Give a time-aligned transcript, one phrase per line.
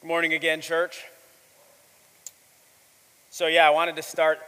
[0.00, 1.04] Good morning again, church.
[3.28, 4.38] So, yeah, I wanted to start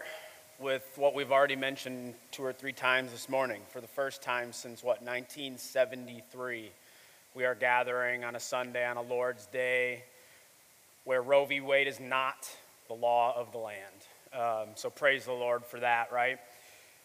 [0.58, 3.60] with what we've already mentioned two or three times this morning.
[3.68, 6.70] For the first time since what, 1973,
[7.34, 10.04] we are gathering on a Sunday, on a Lord's Day,
[11.04, 11.60] where Roe v.
[11.60, 12.48] Wade is not
[12.88, 13.84] the law of the land.
[14.32, 16.38] Um, so, praise the Lord for that, right?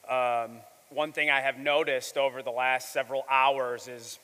[0.09, 0.59] Um,
[0.89, 4.19] one thing I have noticed over the last several hours is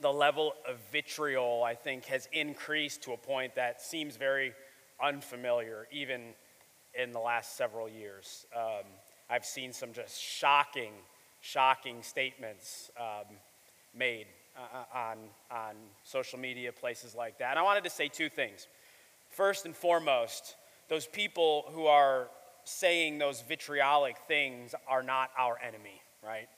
[0.00, 4.52] the level of vitriol, I think, has increased to a point that seems very
[5.02, 6.34] unfamiliar, even
[6.94, 8.46] in the last several years.
[8.56, 8.84] Um,
[9.30, 10.92] I've seen some just shocking,
[11.40, 13.36] shocking statements um,
[13.96, 15.18] made uh, on,
[15.50, 15.74] on
[16.04, 17.50] social media, places like that.
[17.50, 18.68] And I wanted to say two things.
[19.30, 20.56] First and foremost,
[20.88, 22.28] those people who are
[22.64, 26.48] saying those vitriolic things are not our enemy, right?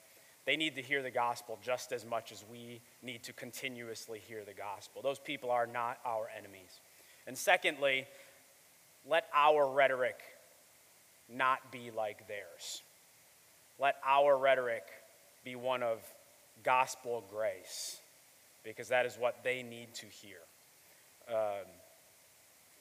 [0.47, 4.45] They need to hear the gospel just as much as we need to continuously hear
[4.45, 5.03] the gospel.
[5.03, 6.81] Those people are not our enemies.
[7.27, 8.07] And secondly,
[9.09, 10.21] let our rhetoric
[11.29, 12.83] not be like theirs.
[13.81, 14.85] Let our rhetoric
[15.45, 15.99] be one of
[16.63, 17.99] gospel grace,
[18.65, 20.39] because that is what they need to hear.
[21.29, 21.67] Um,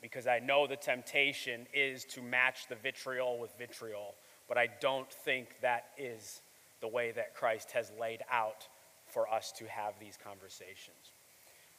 [0.01, 4.13] because I know the temptation is to match the vitriol with vitriol,
[4.47, 6.41] but I don't think that is
[6.85, 8.67] the way that Christ has laid out
[9.07, 11.13] for us to have these conversations.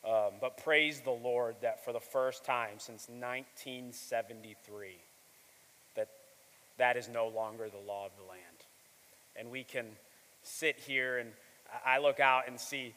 [0.05, 4.99] Um, but praise the Lord that for the first time since 1973,
[5.95, 6.09] that
[6.79, 8.41] that is no longer the law of the land.
[9.37, 9.87] And we can
[10.43, 11.31] sit here and
[11.85, 12.93] I look out and see,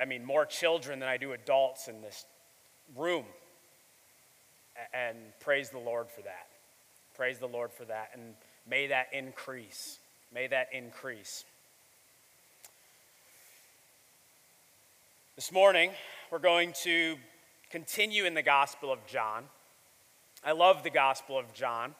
[0.00, 2.24] I mean, more children than I do adults in this
[2.96, 3.26] room.
[4.92, 6.48] And praise the Lord for that.
[7.14, 8.10] Praise the Lord for that.
[8.12, 8.34] And
[8.68, 10.00] may that increase.
[10.34, 11.44] May that increase.
[15.36, 15.92] This morning,
[16.32, 17.14] we're going to
[17.70, 19.44] continue in the Gospel of John.
[20.44, 21.94] I love the Gospel of John.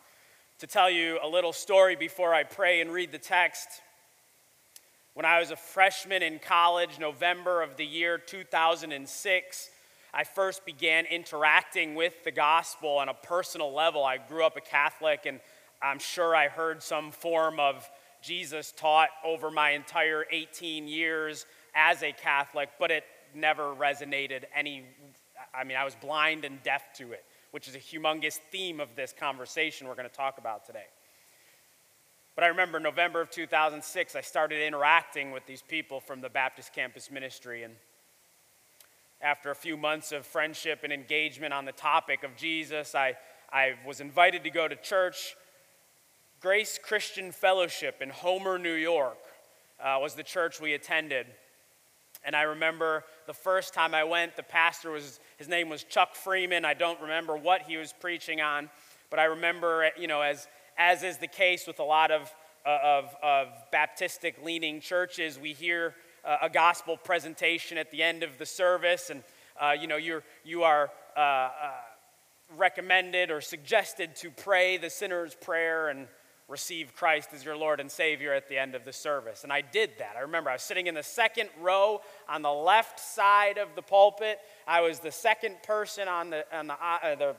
[0.59, 3.69] To tell you a little story before I pray and read the text,
[5.13, 9.71] when I was a freshman in college, November of the year 2006,
[10.13, 14.03] I first began interacting with the gospel on a personal level.
[14.03, 15.39] I grew up a Catholic, and
[15.81, 17.89] I'm sure I heard some form of
[18.25, 23.05] Jesus taught over my entire 18 years as a Catholic, but it
[23.35, 24.85] never resonated any.
[25.55, 28.89] I mean, I was blind and deaf to it, which is a humongous theme of
[28.97, 30.87] this conversation we're going to talk about today.
[32.35, 36.73] But I remember November of 2006, I started interacting with these people from the Baptist
[36.73, 37.63] Campus Ministry.
[37.63, 37.75] And
[39.21, 43.15] after a few months of friendship and engagement on the topic of Jesus, I,
[43.53, 45.37] I was invited to go to church
[46.45, 49.17] Grace Christian Fellowship in Homer, New York,
[49.83, 51.27] uh, was the church we attended.
[52.23, 56.15] And I remember the first time I went, the pastor was, his name was Chuck
[56.15, 56.67] Freeman.
[56.67, 58.69] I don't remember what he was preaching on,
[59.09, 60.47] but I remember, you know, as,
[60.77, 62.31] as is the case with a lot of,
[62.67, 65.95] uh, of, of Baptistic leaning churches, we hear
[66.27, 69.23] uh, a gospel presentation at the end of the service, and,
[69.59, 71.51] uh, you know, you're, you are uh, uh,
[72.55, 76.07] recommended or suggested to pray the sinner's prayer and
[76.49, 79.45] receive Christ as your Lord and Savior at the end of the service.
[79.45, 80.15] And I did that.
[80.17, 83.83] I remember I was sitting in the second row on the left side of the
[83.83, 84.39] pulpit.
[84.67, 87.37] I was the second person on the, on the, uh, the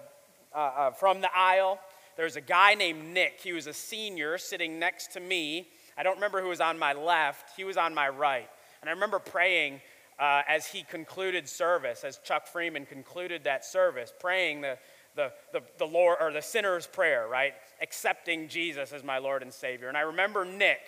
[0.56, 1.80] uh, uh, from the aisle.
[2.16, 3.42] There was a guy named Nick.
[3.42, 5.68] He was a senior sitting next to me.
[5.98, 8.50] I don't remember who was on my left, he was on my right.
[8.82, 9.82] And I remember praying
[10.18, 14.78] uh, as he concluded service, as Chuck Freeman concluded that service, praying the
[15.16, 17.54] the, the, the Lord or the sinner's prayer, right?
[17.82, 19.88] Accepting Jesus as my Lord and Savior.
[19.88, 20.80] And I remember Nick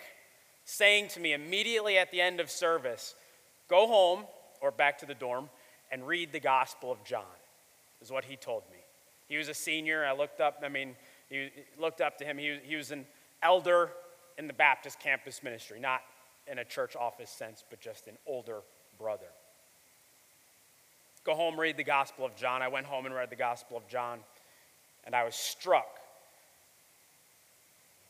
[0.64, 3.14] saying to me immediately at the end of service,
[3.68, 4.24] go home
[4.60, 5.48] or back to the dorm
[5.90, 7.24] and read the Gospel of John,
[8.02, 8.78] is what he told me.
[9.28, 10.04] He was a senior.
[10.04, 10.94] I looked up, I mean,
[11.30, 12.38] he looked up to him.
[12.38, 13.06] He, he was an
[13.42, 13.90] elder
[14.36, 16.00] in the Baptist campus ministry, not
[16.50, 18.60] in a church office sense, but just an older
[18.98, 19.26] brother.
[21.24, 22.62] Go home, read the Gospel of John.
[22.62, 24.20] I went home and read the Gospel of John,
[25.04, 25.98] and I was struck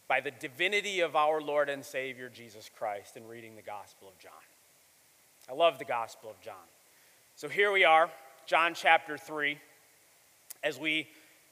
[0.09, 4.19] by the divinity of our Lord and Savior Jesus Christ in reading the Gospel of
[4.19, 4.33] John.
[5.51, 6.55] I love the Gospel of John.
[7.37, 8.11] So here we are,
[8.47, 9.59] John chapter 3,
[10.63, 11.09] as we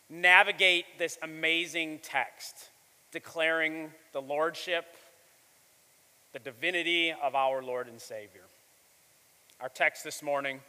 [0.09, 2.71] navigate this amazing text
[3.13, 4.85] declaring the lordship,
[6.33, 8.43] the divinity of our Lord and Savior.
[9.61, 10.61] Our text this morning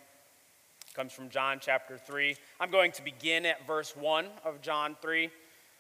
[0.97, 2.35] comes from John chapter 3.
[2.59, 5.29] I'm going to begin at verse 1 of John 3,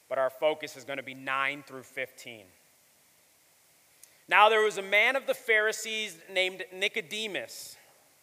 [0.09, 2.43] but our focus is going to be 9 through 15.
[4.29, 7.77] Now there was a man of the Pharisees named Nicodemus,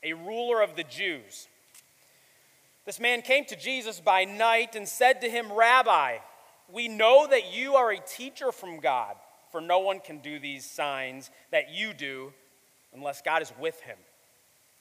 [0.05, 1.49] a ruler of the Jews.
[2.87, 6.19] This man came to Jesus by night and said to him, Rabbi,
[6.73, 9.17] we know that you are a teacher from God,
[9.51, 12.33] for no one can do these signs that you do
[12.95, 13.97] unless God is with him.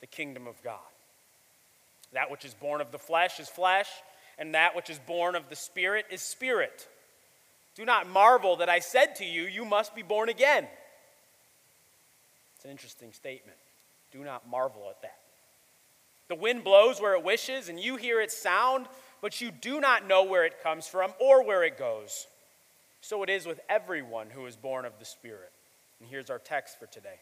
[0.00, 0.78] the kingdom of God.
[2.12, 3.88] That which is born of the flesh is flesh,
[4.38, 6.88] and that which is born of the Spirit is spirit.
[7.74, 10.66] Do not marvel that I said to you, You must be born again.
[12.56, 13.56] It's an interesting statement.
[14.10, 15.18] Do not marvel at that.
[16.28, 18.86] The wind blows where it wishes, and you hear its sound,
[19.20, 22.26] but you do not know where it comes from or where it goes.
[23.00, 25.52] So it is with everyone who is born of the Spirit.
[26.00, 27.20] And here's our text for today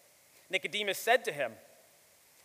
[0.50, 1.52] Nicodemus said to him,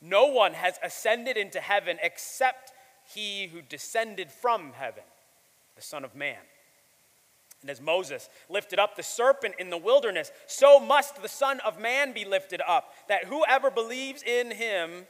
[0.00, 2.72] No one has ascended into heaven except
[3.14, 5.02] he who descended from heaven,
[5.74, 6.36] the Son of Man.
[7.62, 11.80] And as Moses lifted up the serpent in the wilderness, so must the Son of
[11.80, 15.06] Man be lifted up, that whoever believes in him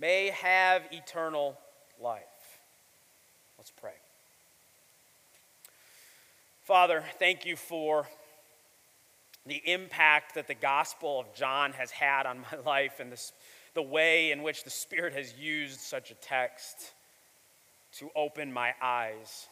[0.00, 1.58] may have eternal
[2.00, 2.22] life.
[3.58, 3.92] Let's pray.
[6.62, 8.06] Father, thank you for
[9.46, 13.32] the impact that the Gospel of John has had on my life and this,
[13.74, 16.92] the way in which the Spirit has used such a text
[17.92, 19.48] to open my eyes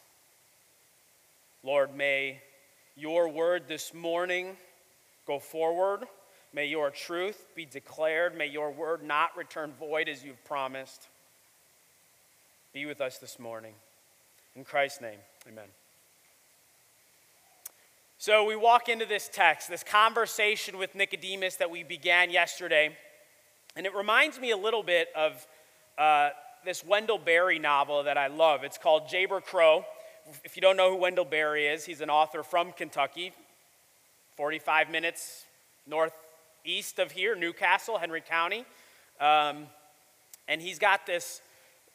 [1.67, 2.41] Lord, may
[2.95, 4.57] your word this morning
[5.27, 6.05] go forward.
[6.53, 8.39] May your truth be declared.
[8.39, 11.09] May your word not return void as you've promised.
[12.73, 13.75] Be with us this morning.
[14.55, 15.19] In Christ's name,
[15.49, 15.65] amen.
[18.17, 22.97] So we walk into this text, this conversation with Nicodemus that we began yesterday,
[23.77, 25.47] and it reminds me a little bit of
[25.99, 26.31] uh,
[26.65, 28.65] this Wendell Berry novel that I love.
[28.65, 29.85] It's called Jayber Crow
[30.45, 33.33] if you don't know who Wendell Berry is, he's an author from Kentucky,
[34.37, 35.45] 45 minutes
[35.87, 38.65] northeast of here, New Castle, Henry County.
[39.21, 39.67] Um,
[40.49, 41.41] and he's got this,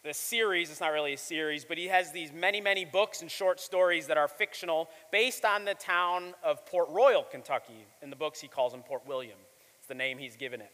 [0.04, 3.30] this series, it's not really a series, but he has these many, many books and
[3.30, 7.86] short stories that are fictional based on the town of Port Royal, Kentucky.
[8.02, 9.38] In the books, he calls them Port William.
[9.80, 10.72] It's the name he's given it.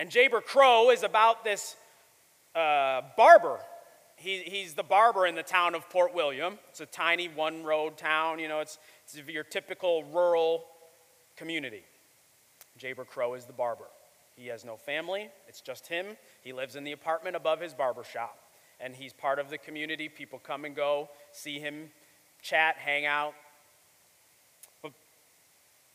[0.00, 1.76] And Jayber Crow is about this
[2.56, 3.60] uh, barber
[4.20, 6.58] he, he's the barber in the town of Port William.
[6.68, 10.66] It's a tiny one road town, you know, it's, it's your typical rural
[11.36, 11.84] community.
[12.78, 13.88] Jayber Crow is the barber.
[14.36, 16.18] He has no family, it's just him.
[16.42, 18.38] He lives in the apartment above his barber shop,
[18.78, 20.10] and he's part of the community.
[20.10, 21.90] People come and go, see him,
[22.42, 23.32] chat, hang out.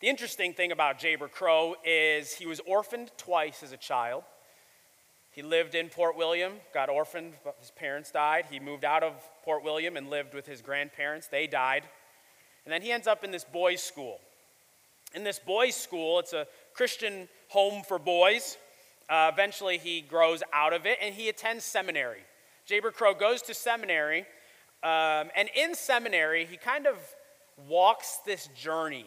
[0.02, 4.24] The interesting thing about Jayber Crow is he was orphaned twice as a child.
[5.32, 8.46] He lived in Port William, got orphaned, his parents died.
[8.52, 9.14] He moved out of
[9.46, 11.28] Port William and lived with his grandparents.
[11.28, 11.84] They died.
[12.66, 14.20] And then he ends up in this boys' school.
[15.14, 18.58] In this boys' school, it's a Christian home for boys.
[19.10, 22.24] Uh, eventually, he grows out of it and he attends seminary.
[22.68, 24.26] Jayber Crow goes to seminary,
[24.84, 26.98] um, and in seminary, he kind of
[27.70, 29.06] walks this journey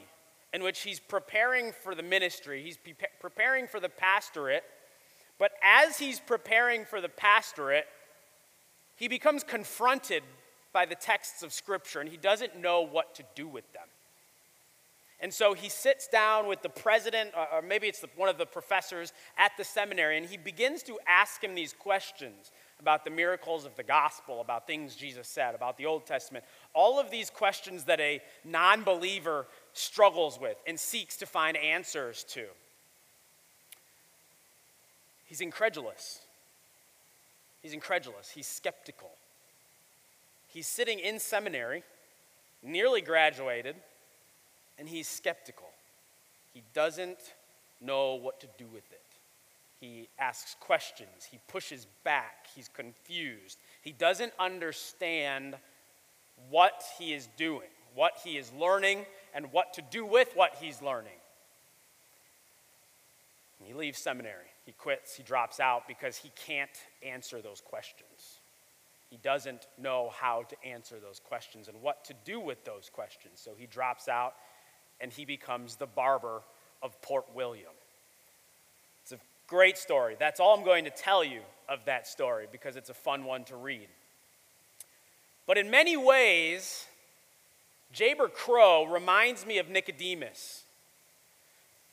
[0.53, 4.65] in which he's preparing for the ministry, he's pre- preparing for the pastorate
[5.39, 7.87] but as he's preparing for the pastorate,
[8.97, 10.25] he becomes confronted
[10.73, 13.87] by the texts of Scripture and he doesn't know what to do with them.
[15.21, 18.47] And so he sits down with the president, or maybe it's the, one of the
[18.47, 23.65] professors at the seminary, and he begins to ask him these questions about the miracles
[23.65, 26.45] of the gospel, about things Jesus said, about the Old Testament.
[26.73, 32.25] All of these questions that a non believer struggles with and seeks to find answers
[32.25, 32.45] to.
[35.27, 36.21] He's incredulous.
[37.63, 38.31] He's incredulous.
[38.31, 39.11] He's skeptical.
[40.49, 41.83] He's sitting in seminary,
[42.63, 43.77] nearly graduated,
[44.79, 45.69] and he's skeptical.
[46.55, 47.19] He doesn't
[47.81, 49.03] know what to do with it.
[49.81, 51.29] He asks questions.
[51.31, 52.47] He pushes back.
[52.55, 53.59] He's confused.
[53.83, 55.57] He doesn't understand
[56.51, 59.05] what he is doing, what he is learning,
[59.39, 61.13] and what to do with what he's learning.
[63.63, 64.51] He leaves seminary.
[64.67, 65.15] He quits.
[65.15, 66.69] He drops out because he can't
[67.05, 68.41] answer those questions.
[69.11, 73.35] He doesn't know how to answer those questions and what to do with those questions.
[73.35, 74.35] So he drops out
[75.01, 76.43] and he becomes the barber
[76.83, 77.71] of Port William.
[79.05, 80.17] It's a great story.
[80.19, 83.45] That's all I'm going to tell you of that story because it's a fun one
[83.45, 83.87] to read.
[85.47, 86.88] But in many ways,
[87.95, 90.65] Jayber Crow reminds me of Nicodemus.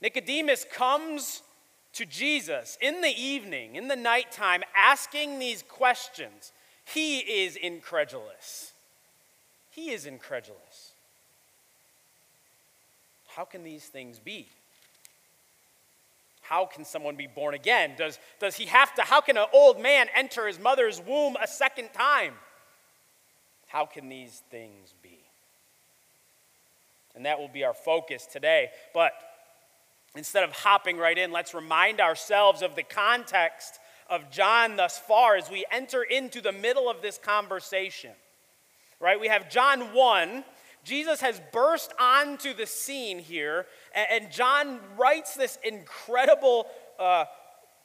[0.02, 1.42] Nicodemus comes
[1.94, 6.52] to Jesus in the evening, in the nighttime, asking these questions.
[6.86, 8.74] He is incredulous.
[9.72, 10.94] He is incredulous.
[13.28, 14.48] How can these things be?
[16.42, 17.94] How can someone be born again?
[17.98, 21.48] Does, does he have to, how can an old man enter his mother's womb a
[21.48, 22.34] second time?
[23.68, 25.05] How can these things be?
[27.16, 28.70] And that will be our focus today.
[28.94, 29.14] But
[30.16, 33.80] instead of hopping right in, let's remind ourselves of the context
[34.10, 38.12] of John thus far as we enter into the middle of this conversation.
[39.00, 39.20] Right?
[39.20, 40.44] We have John 1.
[40.84, 46.68] Jesus has burst onto the scene here, and John writes this incredible
[47.00, 47.26] uh,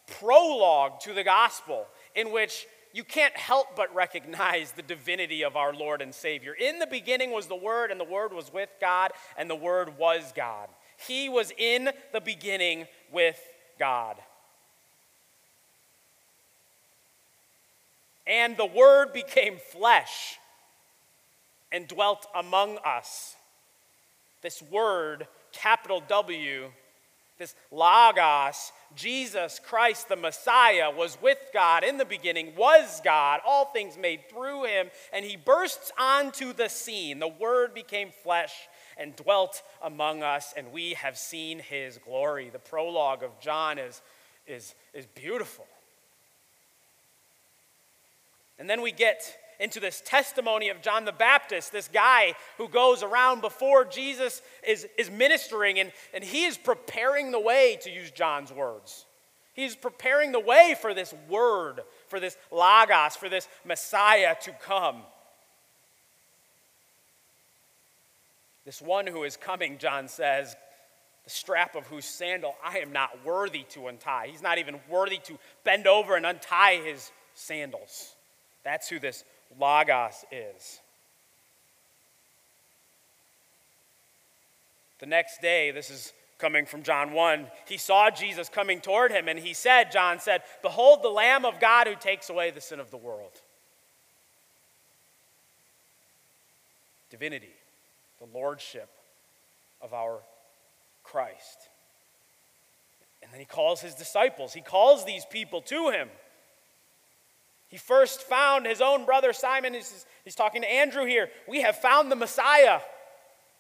[0.07, 5.73] prologue to the gospel in which you can't help but recognize the divinity of our
[5.73, 6.53] Lord and Savior.
[6.55, 9.97] In the beginning was the Word, and the Word was with God, and the Word
[9.99, 10.69] was God.
[11.07, 13.41] He was in the beginning with
[13.79, 14.17] God.
[18.27, 20.39] And the Word became flesh
[21.73, 23.37] and dwelt among us.
[24.43, 26.71] This Word, capital W,
[27.41, 33.65] this Logos, Jesus Christ, the Messiah, was with God in the beginning, was God, all
[33.65, 37.19] things made through him, and he bursts onto the scene.
[37.19, 38.53] The Word became flesh
[38.97, 42.51] and dwelt among us, and we have seen his glory.
[42.51, 44.03] The prologue of John is,
[44.47, 45.67] is, is beautiful.
[48.59, 53.03] And then we get into this testimony of John the Baptist, this guy who goes
[53.03, 58.11] around before Jesus is, is ministering, and, and he is preparing the way, to use
[58.11, 59.05] John's words.
[59.53, 65.03] He's preparing the way for this word, for this Logos, for this Messiah to come.
[68.65, 70.57] This one who is coming, John says,
[71.25, 74.29] the strap of whose sandal I am not worthy to untie.
[74.31, 78.15] He's not even worthy to bend over and untie his sandals.
[78.65, 79.25] That's who this
[79.59, 80.81] Logos is.
[84.99, 89.29] The next day, this is coming from John 1, he saw Jesus coming toward him,
[89.29, 92.81] and he said, John said, Behold the Lamb of God who takes away the sin
[92.81, 93.43] of the world.
[97.11, 97.55] Divinity,
[98.19, 98.89] the lordship
[99.83, 100.21] of our
[101.03, 101.69] Christ.
[103.23, 106.09] And then he calls his disciples, he calls these people to him.
[107.71, 109.75] He first found his own brother Simon.
[109.75, 111.31] He's, he's talking to Andrew here.
[111.49, 112.81] We have found the Messiah,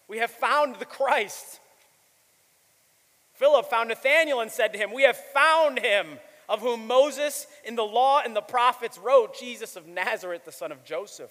[0.09, 1.61] we have found the Christ.
[3.35, 7.75] Philip found Nathanael and said to him, We have found him of whom Moses in
[7.75, 11.31] the law and the prophets wrote, Jesus of Nazareth, the son of Joseph.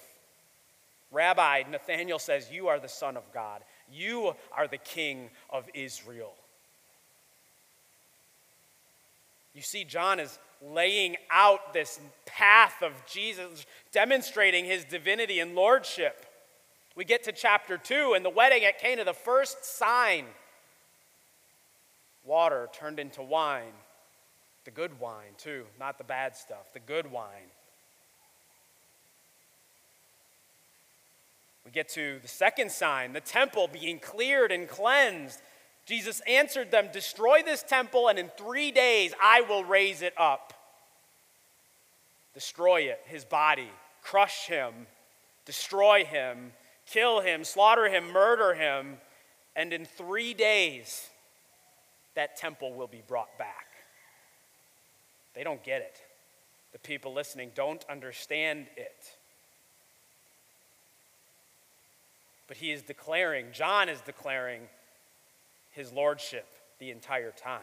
[1.12, 3.62] Rabbi, Nathanael says, You are the Son of God.
[3.92, 6.34] You are the King of Israel.
[9.54, 16.26] You see, John is laying out this path of Jesus, demonstrating his divinity and lordship.
[16.96, 20.26] We get to chapter 2, and the wedding at Cana, the first sign
[22.24, 23.72] water turned into wine.
[24.64, 27.50] The good wine, too, not the bad stuff, the good wine.
[31.64, 35.40] We get to the second sign, the temple being cleared and cleansed.
[35.90, 40.52] Jesus answered them, Destroy this temple, and in three days I will raise it up.
[42.32, 43.68] Destroy it, his body,
[44.00, 44.86] crush him,
[45.46, 46.52] destroy him,
[46.86, 48.98] kill him, slaughter him, murder him,
[49.56, 51.08] and in three days
[52.14, 53.66] that temple will be brought back.
[55.34, 56.00] They don't get it.
[56.70, 59.16] The people listening don't understand it.
[62.46, 64.68] But he is declaring, John is declaring,
[65.70, 66.46] his lordship
[66.78, 67.60] the entire time.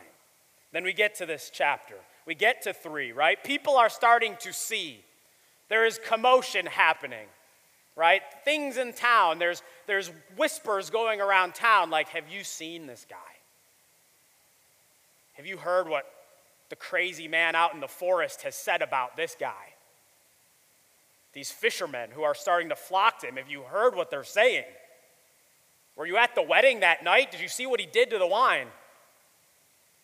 [0.72, 1.96] Then we get to this chapter.
[2.26, 3.42] We get to three, right?
[3.44, 5.00] People are starting to see.
[5.70, 7.28] There is commotion happening,
[7.96, 8.22] right?
[8.44, 9.40] Things in town.
[9.40, 13.16] There's, there's whispers going around town like, Have you seen this guy?
[15.34, 16.06] Have you heard what
[16.70, 19.74] the crazy man out in the forest has said about this guy?
[21.38, 23.36] these fishermen who are starting to flock to him.
[23.36, 24.66] Have you heard what they're saying?
[25.98, 27.32] Were you at the wedding that night?
[27.32, 28.68] Did you see what he did to the wine?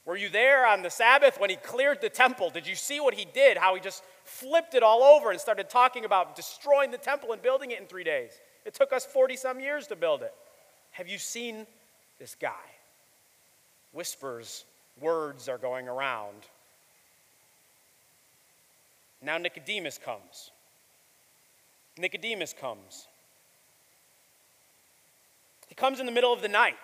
[0.05, 2.49] Were you there on the Sabbath when he cleared the temple?
[2.49, 3.57] Did you see what he did?
[3.57, 7.41] How he just flipped it all over and started talking about destroying the temple and
[7.41, 8.31] building it in three days?
[8.65, 10.33] It took us 40 some years to build it.
[10.91, 11.65] Have you seen
[12.19, 12.51] this guy?
[13.93, 14.65] Whispers,
[14.99, 16.35] words are going around.
[19.21, 20.51] Now Nicodemus comes.
[21.97, 23.07] Nicodemus comes.
[25.73, 26.75] He comes in the middle of the night.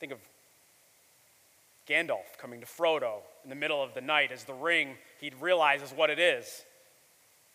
[0.00, 0.18] Think of
[1.88, 5.92] Gandalf coming to Frodo in the middle of the night as the ring, he realizes
[5.92, 6.64] what it is.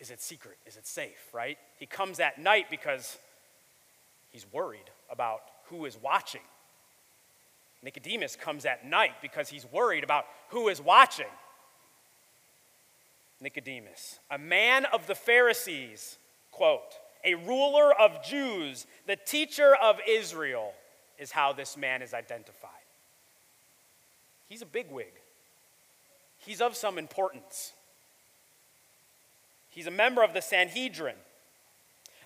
[0.00, 0.56] Is it secret?
[0.64, 1.58] Is it safe, right?
[1.78, 3.18] He comes at night because
[4.30, 6.40] he's worried about who is watching.
[7.82, 11.26] Nicodemus comes at night because he's worried about who is watching.
[13.38, 16.16] Nicodemus, a man of the Pharisees,
[16.50, 16.94] quote,
[17.24, 20.72] a ruler of Jews, the teacher of Israel
[21.18, 22.70] is how this man is identified.
[24.48, 25.12] He's a bigwig,
[26.38, 27.72] he's of some importance.
[29.70, 31.14] He's a member of the Sanhedrin,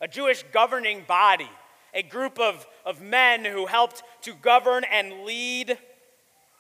[0.00, 1.50] a Jewish governing body,
[1.92, 5.76] a group of, of men who helped to govern and lead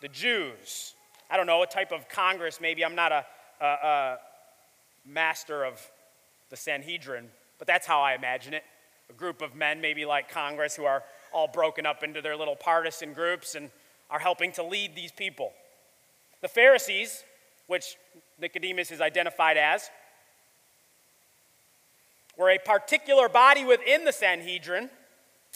[0.02, 0.94] the Jews.
[1.30, 2.84] I don't know, a type of Congress, maybe.
[2.84, 3.24] I'm not a,
[3.60, 4.18] a, a
[5.06, 5.80] master of
[6.50, 7.28] the Sanhedrin,
[7.62, 8.64] but that's how I imagine it.
[9.08, 12.56] A group of men, maybe like Congress, who are all broken up into their little
[12.56, 13.70] partisan groups and
[14.10, 15.52] are helping to lead these people.
[16.40, 17.22] The Pharisees,
[17.68, 17.94] which
[18.40, 19.88] Nicodemus is identified as,
[22.36, 24.90] were a particular body within the Sanhedrin,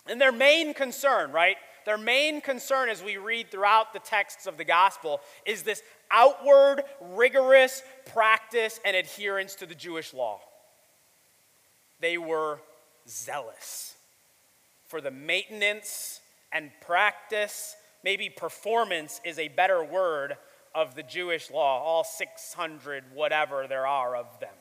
[0.09, 1.57] and their main concern, right?
[1.87, 5.83] Their main concern as we read throughout the texts of the gospel is this
[6.13, 7.83] outward, rigorous
[8.13, 10.39] practice and adherence to the Jewish law.
[12.01, 12.61] They were
[13.09, 13.97] zealous
[14.87, 16.21] for the maintenance
[16.53, 20.37] and practice, maybe performance is a better word,
[20.77, 24.55] of the Jewish law, all 600 whatever there are of them.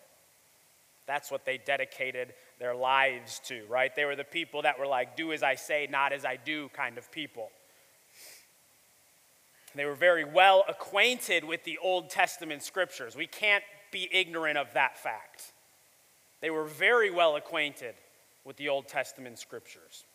[1.06, 3.94] That's what they dedicated their lives to, right?
[3.94, 6.70] They were the people that were like, do as I say, not as I do
[6.70, 7.50] kind of people.
[9.76, 13.14] They were very well acquainted with the Old Testament scriptures.
[13.14, 15.52] We can't be ignorant of that fact.
[16.42, 17.96] They were very well acquainted
[18.44, 20.06] with the Old Testament scriptures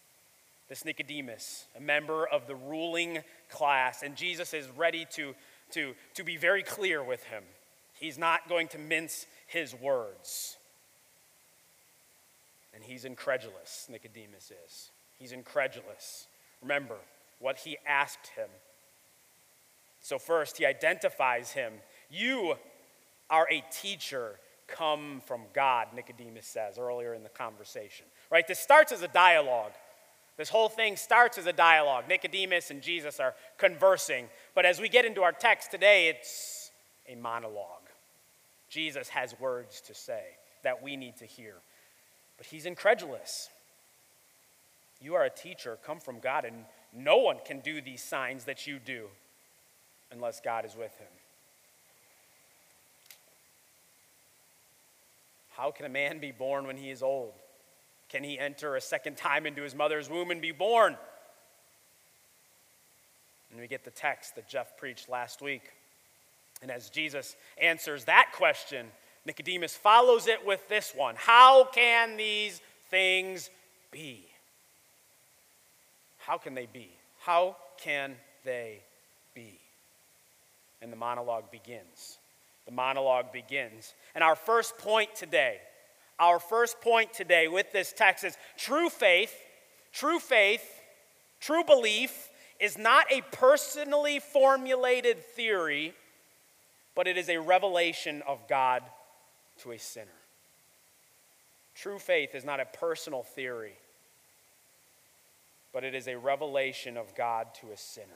[0.70, 3.18] this Nicodemus, a member of the ruling
[3.50, 5.34] class, and Jesus is ready to,
[5.72, 7.42] to, to be very clear with him.
[7.98, 10.56] He's not going to mince his words.
[12.72, 14.90] And he's incredulous, Nicodemus is.
[15.18, 16.28] He's incredulous.
[16.62, 16.96] Remember
[17.40, 18.48] what he asked him.
[20.00, 21.72] So, first, he identifies him.
[22.08, 22.54] You
[23.28, 24.38] are a teacher
[24.76, 28.06] come from God, Nicodemus says earlier in the conversation.
[28.30, 28.46] Right?
[28.46, 29.72] This starts as a dialogue.
[30.36, 32.04] This whole thing starts as a dialogue.
[32.08, 34.28] Nicodemus and Jesus are conversing.
[34.54, 36.70] But as we get into our text today, it's
[37.08, 37.90] a monologue.
[38.68, 40.22] Jesus has words to say
[40.62, 41.54] that we need to hear.
[42.38, 43.50] But he's incredulous.
[45.02, 48.66] You are a teacher, come from God, and no one can do these signs that
[48.66, 49.08] you do
[50.10, 51.08] unless God is with him.
[55.60, 57.34] How can a man be born when he is old?
[58.08, 60.96] Can he enter a second time into his mother's womb and be born?
[63.50, 65.64] And we get the text that Jeff preached last week.
[66.62, 68.86] And as Jesus answers that question,
[69.26, 73.50] Nicodemus follows it with this one How can these things
[73.90, 74.24] be?
[76.20, 76.88] How can they be?
[77.18, 78.80] How can they
[79.34, 79.60] be?
[80.80, 82.16] And the monologue begins.
[82.70, 83.94] The monologue begins.
[84.14, 85.58] And our first point today
[86.20, 89.34] our first point today with this text is true faith,
[89.90, 90.62] true faith,
[91.40, 92.28] true belief
[92.60, 95.94] is not a personally formulated theory,
[96.94, 98.82] but it is a revelation of God
[99.62, 100.06] to a sinner.
[101.74, 103.78] True faith is not a personal theory,
[105.72, 108.06] but it is a revelation of God to a sinner.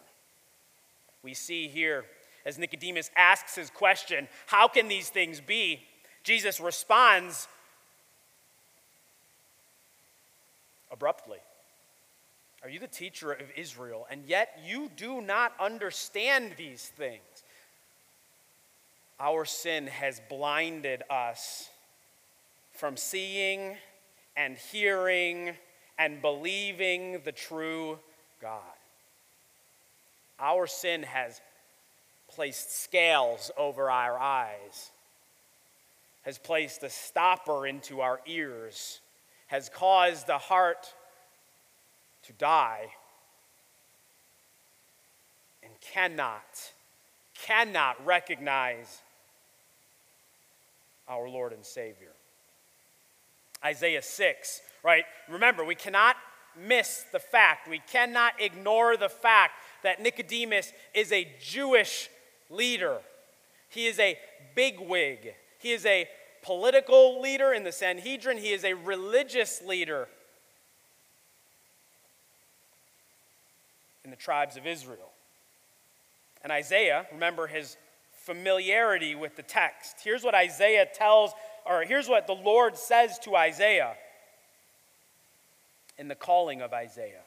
[1.22, 2.04] We see here,
[2.44, 5.82] as Nicodemus asks his question, How can these things be?
[6.22, 7.48] Jesus responds
[10.90, 11.38] abruptly.
[12.62, 17.20] Are you the teacher of Israel, and yet you do not understand these things?
[19.20, 21.68] Our sin has blinded us
[22.72, 23.76] from seeing
[24.36, 25.54] and hearing
[25.98, 27.98] and believing the true
[28.40, 28.60] God.
[30.40, 31.40] Our sin has
[32.34, 34.90] placed scales over our eyes
[36.22, 39.00] has placed a stopper into our ears,
[39.48, 40.94] has caused the heart
[42.22, 42.86] to die,
[45.62, 46.72] and cannot,
[47.34, 49.02] cannot recognize
[51.08, 52.12] our Lord and Savior.
[53.62, 55.04] Isaiah 6, right?
[55.28, 56.16] Remember, we cannot
[56.56, 62.08] miss the fact, we cannot ignore the fact that Nicodemus is a Jewish
[62.50, 62.98] leader.
[63.68, 64.18] He is a
[64.54, 65.34] bigwig.
[65.58, 66.08] He is a
[66.42, 68.38] political leader in the Sanhedrin.
[68.38, 70.08] He is a religious leader
[74.04, 75.10] in the tribes of Israel.
[76.42, 77.76] And Isaiah, remember his
[78.12, 79.96] familiarity with the text.
[80.02, 81.32] Here's what Isaiah tells,
[81.66, 83.94] or here's what the Lord says to Isaiah
[85.98, 87.22] in the calling of Isaiah.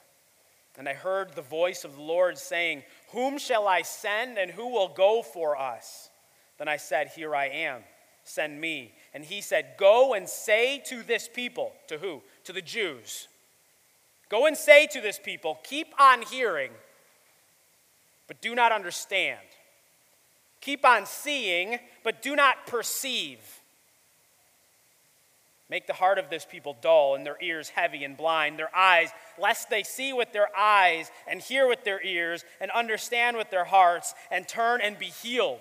[0.78, 4.68] And I heard the voice of the Lord saying, Whom shall I send, and who
[4.68, 6.10] will go for us?
[6.58, 7.82] Then I said, Here I am,
[8.24, 8.94] send me.
[9.14, 12.22] And he said, Go and say to this people, to who?
[12.46, 13.28] To the Jews.
[14.30, 16.72] Go and say to this people, Keep on hearing,
[18.28, 19.40] but do not understand.
[20.60, 23.57] Keep on seeing, but do not perceive.
[25.70, 29.10] Make the heart of this people dull and their ears heavy and blind, their eyes,
[29.38, 33.66] lest they see with their eyes and hear with their ears and understand with their
[33.66, 35.60] hearts and turn and be healed.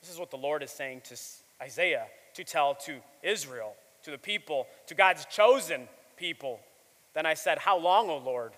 [0.00, 1.16] This is what the Lord is saying to
[1.60, 3.74] Isaiah to tell to Israel,
[4.04, 6.60] to the people, to God's chosen people.
[7.14, 8.52] Then I said, How long, O Lord?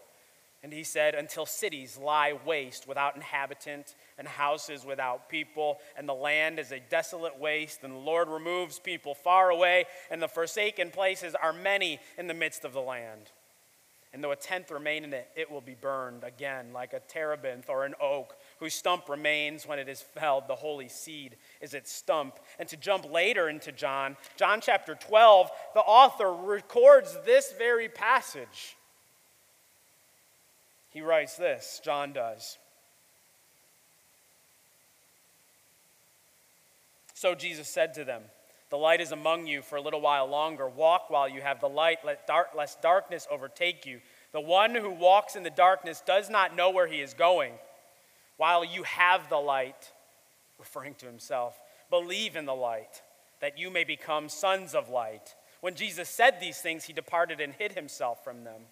[0.65, 6.15] And he said, Until cities lie waste without inhabitant, and houses without people, and the
[6.15, 10.91] land is a desolate waste, and the Lord removes people far away, and the forsaken
[10.91, 13.31] places are many in the midst of the land.
[14.15, 17.69] And though a tenth remain in it, it will be burned again, like a terebinth
[17.69, 20.45] or an oak, whose stump remains when it is felled.
[20.49, 22.39] The holy seed is its stump.
[22.59, 28.79] And to jump later into John, John chapter 12, the author records this very passage.
[30.95, 32.57] He writes this, John does.
[37.15, 38.23] So Jesus said to them,
[38.71, 40.69] The light is among you for a little while longer.
[40.69, 44.01] Walk while you have the light, let dark, lest darkness overtake you.
[44.33, 47.55] The one who walks in the darkness does not know where he is going.
[48.37, 49.91] While you have the light,
[50.61, 51.59] referring to himself,
[51.91, 53.03] believe in the light,
[53.41, 55.35] that you may become sons of light.
[55.61, 58.63] When Jesus said these things, he departed and hid himself from them.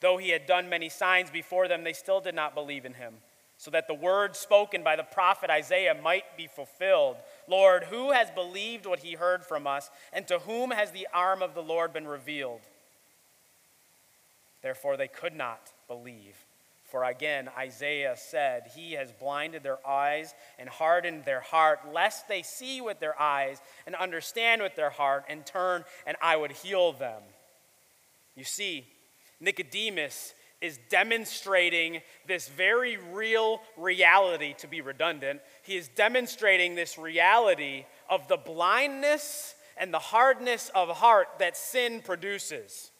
[0.00, 3.14] Though he had done many signs before them, they still did not believe in him,
[3.58, 8.30] so that the word spoken by the prophet Isaiah might be fulfilled Lord, who has
[8.30, 11.92] believed what he heard from us, and to whom has the arm of the Lord
[11.92, 12.60] been revealed?
[14.62, 16.36] Therefore, they could not believe.
[16.90, 22.42] For again, Isaiah said, He has blinded their eyes and hardened their heart, lest they
[22.42, 26.92] see with their eyes and understand with their heart and turn, and I would heal
[26.92, 27.22] them.
[28.34, 28.86] You see,
[29.40, 35.40] Nicodemus is demonstrating this very real reality, to be redundant.
[35.62, 42.02] He is demonstrating this reality of the blindness and the hardness of heart that sin
[42.02, 42.90] produces.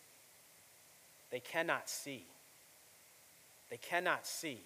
[1.31, 2.25] They cannot see.
[3.69, 4.61] They cannot see.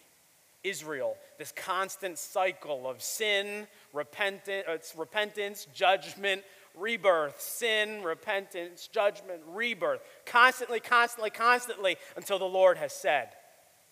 [0.62, 6.42] Israel, this constant cycle of sin, repentance, uh, repentance judgment,
[6.74, 10.00] rebirth, sin, repentance, judgment, rebirth.
[10.26, 13.28] Constantly, constantly, constantly until the Lord has said,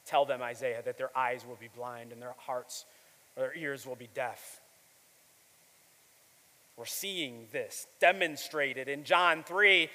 [0.05, 2.85] Tell them, Isaiah, that their eyes will be blind and their hearts
[3.37, 4.61] or their ears will be deaf.
[6.77, 9.89] We're seeing this demonstrated in John 3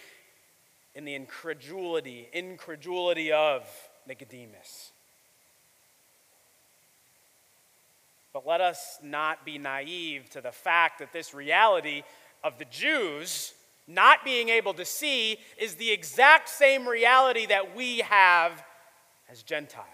[0.95, 3.67] in the incredulity, incredulity of
[4.07, 4.91] Nicodemus.
[8.33, 12.03] But let us not be naive to the fact that this reality
[12.43, 13.53] of the Jews
[13.87, 18.63] not being able to see is the exact same reality that we have
[19.29, 19.87] as Gentiles.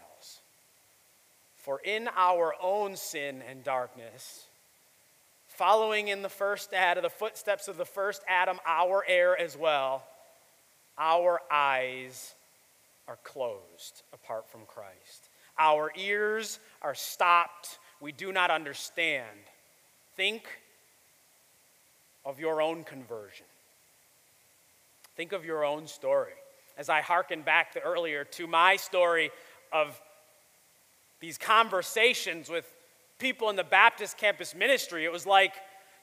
[1.58, 4.48] For in our own sin and darkness,
[5.48, 10.04] following in the first Adam, the footsteps of the first Adam, our heir as well,
[10.98, 12.34] our eyes
[13.08, 15.30] are closed apart from Christ.
[15.58, 17.78] Our ears are stopped.
[18.02, 19.28] We do not understand.
[20.16, 20.44] Think
[22.26, 23.46] of your own conversion.
[25.16, 26.34] Think of your own story.
[26.78, 29.32] As I hearken back to earlier to my story
[29.72, 30.00] of
[31.20, 32.66] these conversations with
[33.20, 35.54] people in the Baptist campus ministry, it was like,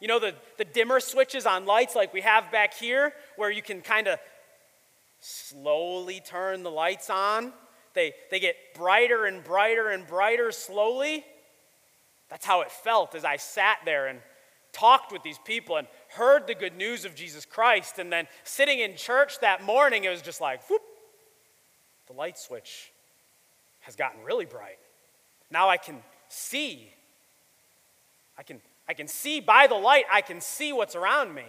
[0.00, 3.62] you know, the, the dimmer switches on lights like we have back here, where you
[3.62, 4.18] can kind of
[5.20, 7.52] slowly turn the lights on.
[7.94, 11.24] They, they get brighter and brighter and brighter slowly.
[12.28, 14.20] That's how it felt as I sat there and
[14.72, 17.98] talked with these people and heard the good news of Jesus Christ.
[17.98, 20.82] And then sitting in church that morning, it was just like, whoop,
[22.06, 22.92] the light switch
[23.80, 24.78] has gotten really bright.
[25.50, 25.96] Now I can
[26.28, 26.92] see.
[28.38, 31.44] I can, I can see by the light, I can see what's around me.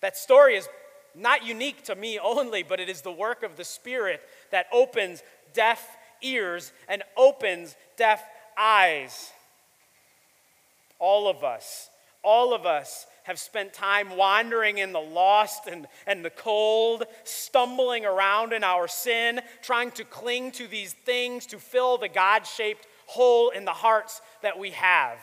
[0.00, 0.68] That story is
[1.14, 5.22] not unique to me only, but it is the work of the Spirit that opens
[5.52, 8.22] deaf ears and opens deaf
[8.56, 9.32] eyes.
[10.98, 11.88] All of us,
[12.22, 18.04] all of us have spent time wandering in the lost and, and the cold, stumbling
[18.04, 22.86] around in our sin, trying to cling to these things to fill the God shaped
[23.06, 25.18] hole in the hearts that we have.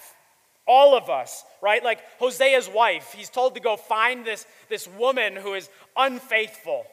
[0.68, 1.84] All of us, right?
[1.84, 6.86] Like Hosea's wife, he's told to go find this, this woman who is unfaithful,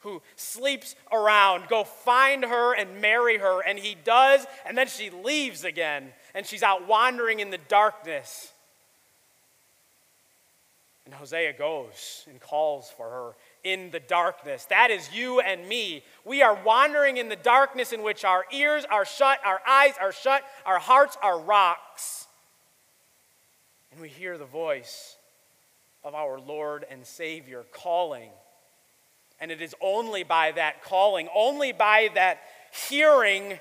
[0.00, 1.68] who sleeps around.
[1.68, 3.60] Go find her and marry her.
[3.60, 8.52] And he does, and then she leaves again, and she's out wandering in the darkness.
[11.08, 13.32] And Hosea goes and calls for her
[13.64, 14.66] in the darkness.
[14.66, 16.04] That is you and me.
[16.22, 20.12] We are wandering in the darkness in which our ears are shut, our eyes are
[20.12, 22.26] shut, our hearts are rocks.
[23.90, 25.16] And we hear the voice
[26.04, 28.28] of our Lord and Savior calling.
[29.40, 32.42] And it is only by that calling, only by that
[32.90, 33.58] hearing,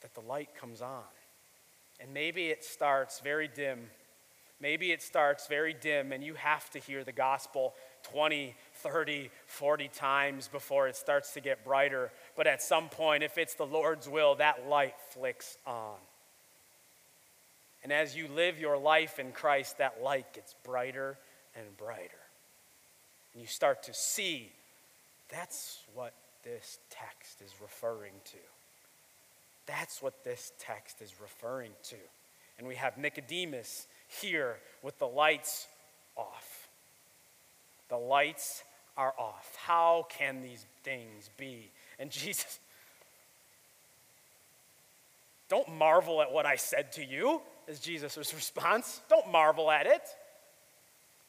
[0.00, 1.02] that the light comes on.
[1.98, 3.88] And maybe it starts very dim.
[4.60, 7.74] Maybe it starts very dim, and you have to hear the gospel
[8.10, 12.10] 20, 30, 40 times before it starts to get brighter.
[12.36, 15.96] But at some point, if it's the Lord's will, that light flicks on.
[17.84, 21.18] And as you live your life in Christ, that light gets brighter
[21.54, 22.10] and brighter.
[23.34, 24.50] And you start to see
[25.28, 28.38] that's what this text is referring to.
[29.66, 31.96] That's what this text is referring to.
[32.58, 35.66] And we have Nicodemus here with the lights
[36.16, 36.68] off.
[37.88, 38.62] The lights
[38.96, 39.56] are off.
[39.56, 41.70] How can these things be?
[41.98, 42.58] And Jesus,
[45.48, 49.00] don't marvel at what I said to you, is Jesus' response.
[49.08, 50.02] Don't marvel at it.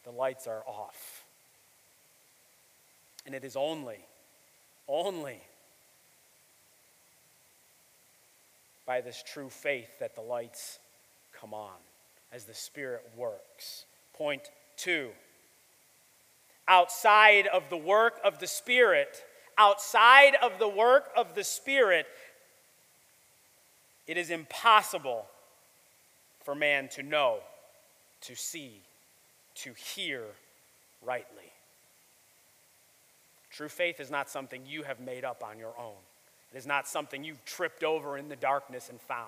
[0.03, 1.23] The lights are off.
[3.25, 3.99] And it is only,
[4.87, 5.41] only
[8.85, 10.79] by this true faith that the lights
[11.33, 11.75] come on
[12.31, 13.85] as the Spirit works.
[14.13, 14.43] Point
[14.75, 15.09] two
[16.67, 19.23] outside of the work of the Spirit,
[19.57, 22.05] outside of the work of the Spirit,
[24.05, 25.25] it is impossible
[26.43, 27.39] for man to know,
[28.21, 28.81] to see,
[29.55, 30.23] to hear
[31.05, 31.51] rightly.
[33.51, 35.95] True faith is not something you have made up on your own.
[36.53, 39.27] It is not something you've tripped over in the darkness and found.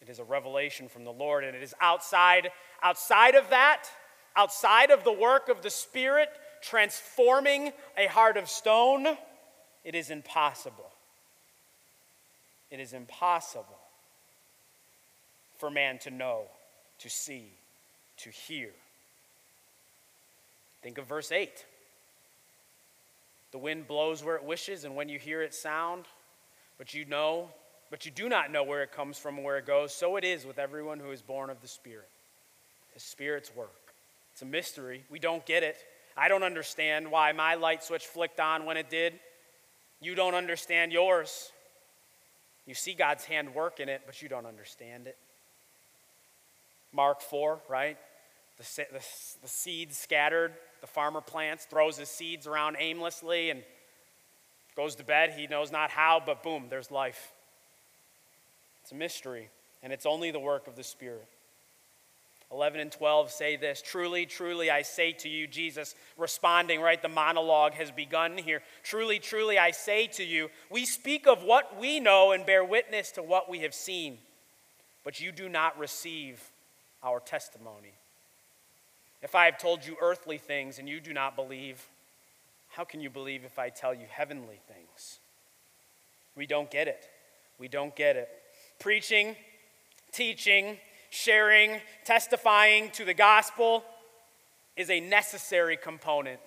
[0.00, 2.50] It is a revelation from the Lord, and it is outside,
[2.82, 3.84] outside of that,
[4.34, 6.30] outside of the work of the Spirit
[6.62, 9.06] transforming a heart of stone,
[9.84, 10.90] it is impossible.
[12.70, 13.78] It is impossible
[15.58, 16.44] for man to know,
[16.98, 17.50] to see,
[18.18, 18.70] to hear.
[20.82, 21.66] Think of verse 8.
[23.52, 26.04] The wind blows where it wishes, and when you hear its sound,
[26.78, 27.50] but you know,
[27.90, 30.24] but you do not know where it comes from and where it goes, so it
[30.24, 32.08] is with everyone who is born of the Spirit.
[32.94, 33.94] The Spirit's work.
[34.32, 35.04] It's a mystery.
[35.10, 35.76] We don't get it.
[36.16, 39.18] I don't understand why my light switch flicked on when it did.
[40.00, 41.50] You don't understand yours.
[42.66, 45.16] You see God's hand work in it, but you don't understand it.
[46.92, 47.98] Mark 4, right?
[48.58, 49.04] The, the,
[49.42, 53.62] the seeds scattered, the farmer plants, throws his seeds around aimlessly, and
[54.76, 55.34] goes to bed.
[55.36, 57.32] He knows not how, but boom, there's life.
[58.90, 59.50] It's a mystery,
[59.84, 61.28] and it's only the work of the Spirit.
[62.50, 67.00] 11 and 12 say this Truly, truly, I say to you, Jesus responding, right?
[67.00, 68.62] The monologue has begun here.
[68.82, 73.12] Truly, truly, I say to you, we speak of what we know and bear witness
[73.12, 74.18] to what we have seen,
[75.04, 76.42] but you do not receive
[77.04, 77.94] our testimony.
[79.22, 81.86] If I have told you earthly things and you do not believe,
[82.70, 85.20] how can you believe if I tell you heavenly things?
[86.34, 87.08] We don't get it.
[87.56, 88.39] We don't get it.
[88.80, 89.36] Preaching,
[90.10, 90.78] teaching,
[91.10, 93.84] sharing, testifying to the gospel
[94.74, 96.40] is a necessary component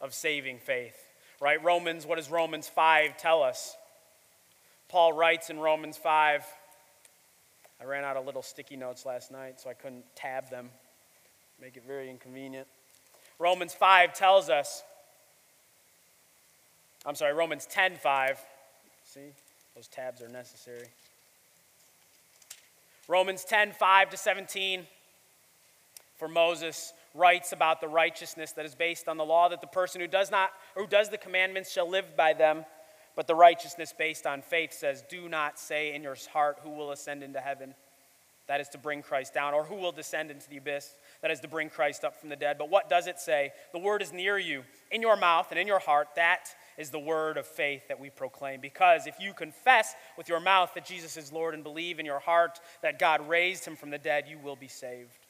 [0.00, 0.96] of saving faith.
[1.40, 1.62] Right?
[1.62, 3.76] Romans, what does Romans 5 tell us?
[4.88, 6.44] Paul writes in Romans 5.
[7.80, 10.70] I ran out of little sticky notes last night, so I couldn't tab them.
[11.60, 12.66] Make it very inconvenient.
[13.38, 14.82] Romans 5 tells us,
[17.06, 18.38] I'm sorry, Romans 10 5.
[19.04, 19.20] See,
[19.76, 20.88] those tabs are necessary.
[23.08, 24.86] Romans 10 5 to 17.
[26.16, 30.00] For Moses writes about the righteousness that is based on the law that the person
[30.00, 32.64] who does not who does the commandments shall live by them.
[33.16, 36.92] But the righteousness based on faith says, Do not say in your heart, Who will
[36.92, 37.74] ascend into heaven?
[38.46, 40.94] That is to bring Christ down, or who will descend into the abyss?
[41.20, 42.58] That is to bring Christ up from the dead.
[42.58, 43.50] But what does it say?
[43.72, 46.08] The word is near you, in your mouth and in your heart.
[46.14, 48.60] That is the word of faith that we proclaim.
[48.60, 52.20] Because if you confess with your mouth that Jesus is Lord and believe in your
[52.20, 55.26] heart that God raised him from the dead, you will be saved.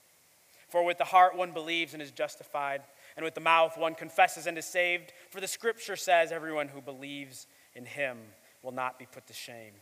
[0.69, 2.83] For with the heart one believes and is justified,
[3.17, 5.15] and with the mouth one confesses and is saved.
[5.31, 8.19] For the scripture says, Everyone who believes in him
[8.63, 9.73] will not be put to shame.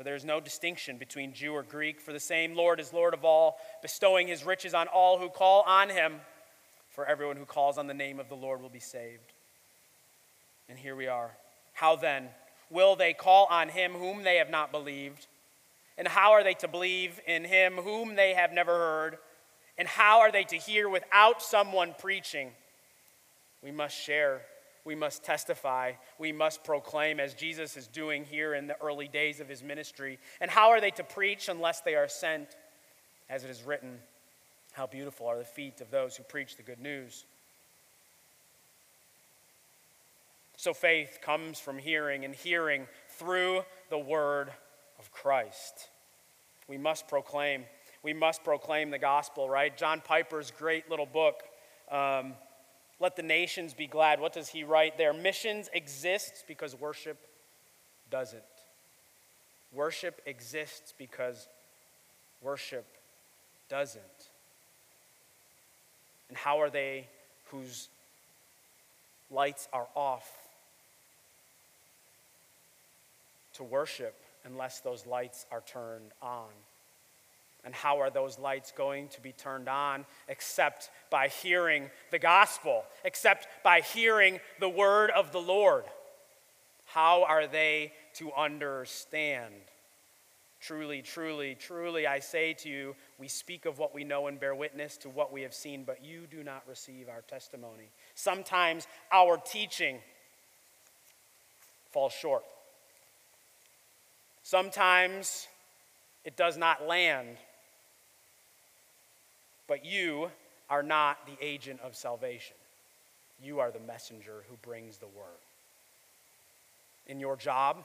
[0.00, 3.12] For there is no distinction between Jew or Greek, for the same Lord is Lord
[3.12, 6.22] of all, bestowing his riches on all who call on him.
[6.88, 9.34] For everyone who calls on the name of the Lord will be saved.
[10.70, 11.32] And here we are.
[11.74, 12.28] How then
[12.70, 15.26] will they call on him whom they have not believed?
[15.98, 19.18] And how are they to believe in him whom they have never heard?
[19.76, 22.52] And how are they to hear without someone preaching?
[23.62, 24.40] We must share
[24.84, 29.40] we must testify, we must proclaim, as Jesus is doing here in the early days
[29.40, 30.18] of his ministry.
[30.40, 32.56] And how are they to preach unless they are sent?
[33.28, 33.98] As it is written,
[34.72, 37.24] How beautiful are the feet of those who preach the good news.
[40.56, 44.50] So faith comes from hearing, and hearing through the word
[44.98, 45.88] of Christ.
[46.68, 47.64] We must proclaim.
[48.02, 49.74] We must proclaim the gospel, right?
[49.76, 51.42] John Piper's great little book.
[51.90, 52.34] Um,
[53.00, 54.20] let the nations be glad.
[54.20, 55.12] What does he write there?
[55.14, 57.18] Missions exists because worship
[58.10, 58.42] doesn't.
[59.72, 61.48] Worship exists because
[62.42, 62.86] worship
[63.70, 64.02] doesn't.
[66.28, 67.08] And how are they
[67.46, 67.88] whose
[69.30, 70.30] lights are off
[73.54, 76.48] to worship unless those lights are turned on?
[77.64, 82.84] And how are those lights going to be turned on except by hearing the gospel,
[83.04, 85.84] except by hearing the word of the Lord?
[86.86, 89.54] How are they to understand?
[90.60, 94.54] Truly, truly, truly, I say to you, we speak of what we know and bear
[94.54, 97.88] witness to what we have seen, but you do not receive our testimony.
[98.14, 100.00] Sometimes our teaching
[101.90, 102.44] falls short.
[104.42, 105.48] Sometimes
[106.24, 107.36] it does not land
[109.70, 110.28] but you
[110.68, 112.56] are not the agent of salvation.
[113.40, 115.44] You are the messenger who brings the word.
[117.06, 117.76] In your job,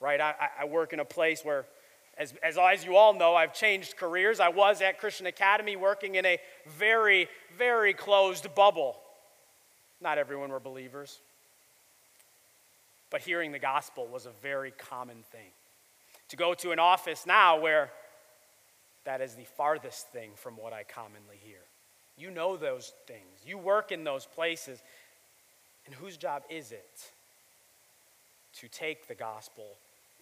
[0.00, 0.18] right?
[0.18, 1.66] I, I work in a place where,
[2.16, 4.40] as, as, as you all know, I've changed careers.
[4.40, 6.38] I was at Christian Academy working in a
[6.78, 8.96] very, very closed bubble.
[10.00, 11.18] Not everyone were believers.
[13.10, 15.50] But hearing the gospel was a very common thing.
[16.30, 17.90] To go to an office now where
[19.06, 21.62] that is the farthest thing from what I commonly hear.
[22.18, 24.82] You know those things, you work in those places.
[25.86, 27.12] And whose job is it
[28.54, 29.64] to take the gospel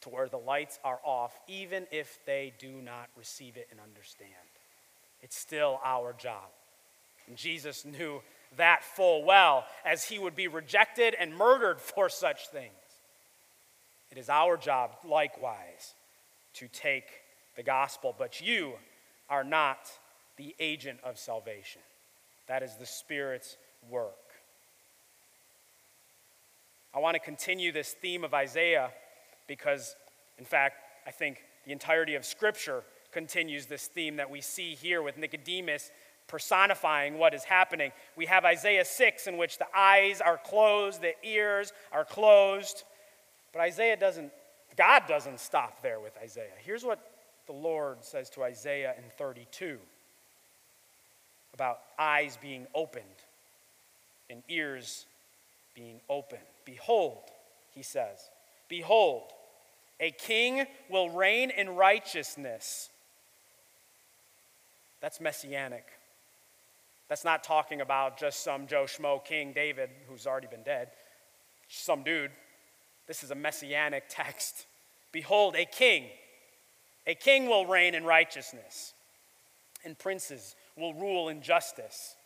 [0.02, 4.30] to where the lights are off, even if they do not receive it and understand?
[5.22, 6.50] It's still our job.
[7.26, 8.20] And Jesus knew
[8.58, 12.70] that full well, as he would be rejected and murdered for such things.
[14.12, 15.94] It is our job, likewise,
[16.54, 17.06] to take
[17.56, 18.72] the gospel, but you
[19.28, 19.90] are not
[20.36, 21.80] the agent of salvation.
[22.46, 23.56] That is the Spirit's
[23.88, 24.14] work.
[26.94, 28.90] I want to continue this theme of Isaiah
[29.48, 29.96] because,
[30.38, 35.02] in fact, I think the entirety of Scripture continues this theme that we see here
[35.02, 35.90] with Nicodemus
[36.26, 37.92] personifying what is happening.
[38.16, 42.84] We have Isaiah 6, in which the eyes are closed, the ears are closed.
[43.52, 44.32] But Isaiah doesn't,
[44.76, 46.52] God doesn't stop there with Isaiah.
[46.64, 46.98] Here's what
[47.46, 49.78] the Lord says to Isaiah in 32
[51.52, 53.04] about eyes being opened
[54.28, 55.06] and ears
[55.74, 56.42] being opened.
[56.64, 57.22] Behold,
[57.74, 58.30] he says,
[58.68, 59.22] Behold,
[60.00, 62.90] a king will reign in righteousness.
[65.00, 65.84] That's messianic.
[67.08, 70.88] That's not talking about just some Joe Schmo King David who's already been dead,
[71.68, 72.30] some dude.
[73.06, 74.66] This is a messianic text.
[75.12, 76.06] Behold, a king
[77.06, 78.94] a king will reign in righteousness,
[79.84, 82.16] and princes will rule in justice.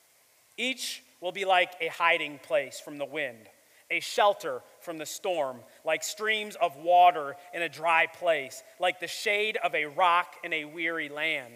[0.57, 3.49] Each will be like a hiding place from the wind,
[3.91, 9.09] a shelter from the storm, like streams of water in a dry place, like the
[9.09, 11.55] shade of a rock in a weary land.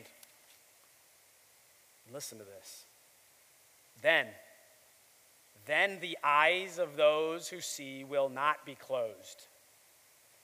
[2.13, 2.85] Listen to this.
[4.03, 4.27] Then,
[5.67, 9.47] then the eyes of those who see will not be closed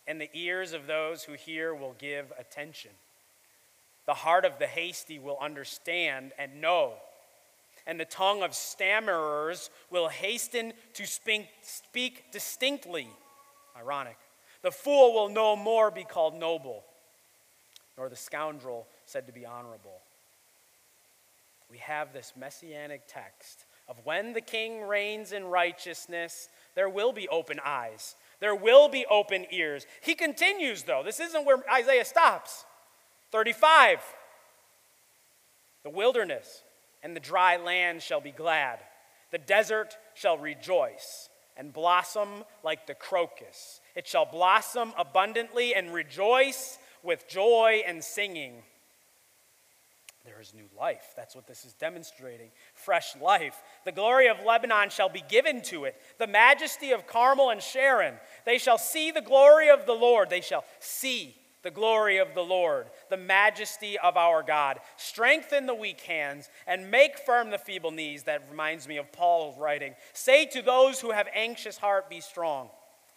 [0.09, 2.91] and the ears of those who hear will give attention.
[4.07, 6.95] The heart of the hasty will understand and know,
[7.87, 13.09] and the tongue of stammerers will hasten to speak, distinctly.
[13.77, 14.17] Ironic.
[14.63, 16.85] The fool will no more be called noble,
[17.97, 20.01] nor the scoundrel said to be honorable.
[21.71, 27.29] We have this messianic text of when the king reigns in righteousness, there will be
[27.29, 29.87] open eyes, there will be open ears.
[30.01, 31.03] He continues, though.
[31.05, 32.65] This isn't where Isaiah stops.
[33.33, 34.01] 35
[35.83, 36.63] The wilderness
[37.03, 38.81] and the dry land shall be glad,
[39.31, 43.81] the desert shall rejoice and blossom like the crocus.
[43.95, 48.63] It shall blossom abundantly and rejoice with joy and singing.
[50.29, 51.15] There is new life.
[51.17, 52.51] That's what this is demonstrating.
[52.75, 53.63] Fresh life.
[53.87, 58.15] The glory of Lebanon shall be given to it, the majesty of Carmel and Sharon.
[58.45, 60.29] They shall see the glory of the Lord.
[60.29, 64.81] They shall see the glory of the Lord, the majesty of our God.
[64.99, 68.25] Strengthen the weak hands and make firm the feeble knees.
[68.25, 69.95] That reminds me of Paul's writing.
[70.13, 72.69] Say to those who have anxious heart, Be strong.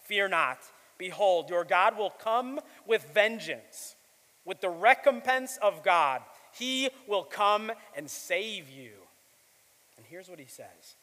[0.06, 0.60] Fear not.
[0.98, 3.98] Behold, your God will come with vengeance,
[4.46, 6.22] with the recompense of God.
[6.54, 8.92] He will come and save you.
[9.98, 10.96] And here's what he says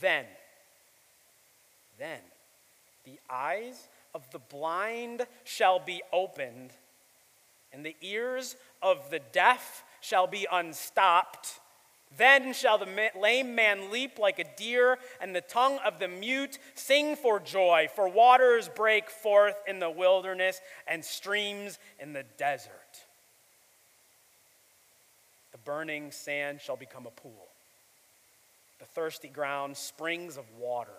[0.00, 0.26] Then,
[1.98, 2.20] then,
[3.04, 6.70] the eyes of the blind shall be opened,
[7.72, 11.60] and the ears of the deaf shall be unstopped.
[12.18, 16.58] Then shall the lame man leap like a deer, and the tongue of the mute
[16.74, 22.81] sing for joy, for waters break forth in the wilderness and streams in the desert.
[25.64, 27.48] Burning sand shall become a pool,
[28.78, 30.90] the thirsty ground, springs of water.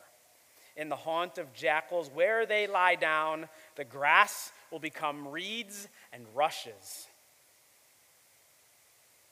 [0.76, 6.26] In the haunt of jackals, where they lie down, the grass will become reeds and
[6.34, 7.08] rushes.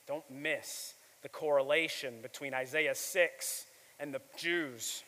[0.06, 3.66] Don't miss the correlation between Isaiah 6
[3.98, 5.02] and the Jews.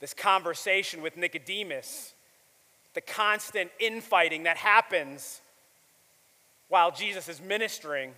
[0.00, 2.14] This conversation with Nicodemus,
[2.94, 5.42] the constant infighting that happens
[6.70, 8.12] while Jesus is ministering,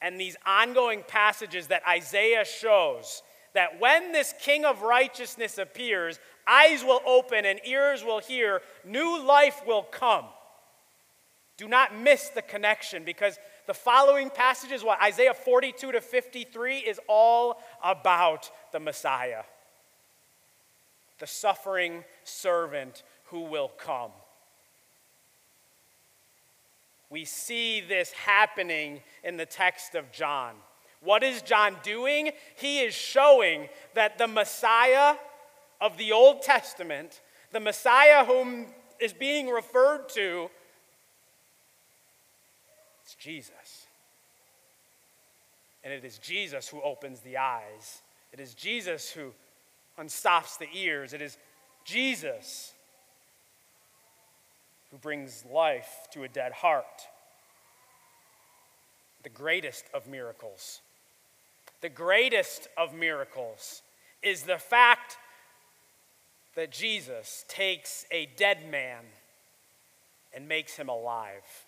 [0.00, 3.22] and these ongoing passages that Isaiah shows
[3.52, 9.20] that when this King of righteousness appears, eyes will open and ears will hear, new
[9.22, 10.26] life will come.
[11.56, 17.00] Do not miss the connection because the following passages, what Isaiah 42 to 53, is
[17.08, 19.42] all about the Messiah,
[21.18, 24.12] the suffering servant who will come.
[27.10, 30.54] We see this happening in the text of John.
[31.00, 32.32] What is John doing?
[32.56, 35.14] He is showing that the Messiah
[35.80, 37.20] of the Old Testament,
[37.52, 38.66] the Messiah whom
[38.98, 40.50] is being referred to,
[43.04, 43.86] it's Jesus.
[45.84, 48.02] And it is Jesus who opens the eyes.
[48.32, 49.32] It is Jesus who
[49.96, 51.12] unstops the ears.
[51.12, 51.38] It is
[51.84, 52.72] Jesus
[54.90, 56.84] who brings life to a dead heart.
[59.22, 60.80] The greatest of miracles.
[61.80, 63.82] The greatest of miracles
[64.22, 65.16] is the fact
[66.54, 69.02] that Jesus takes a dead man
[70.34, 71.64] and makes him alive.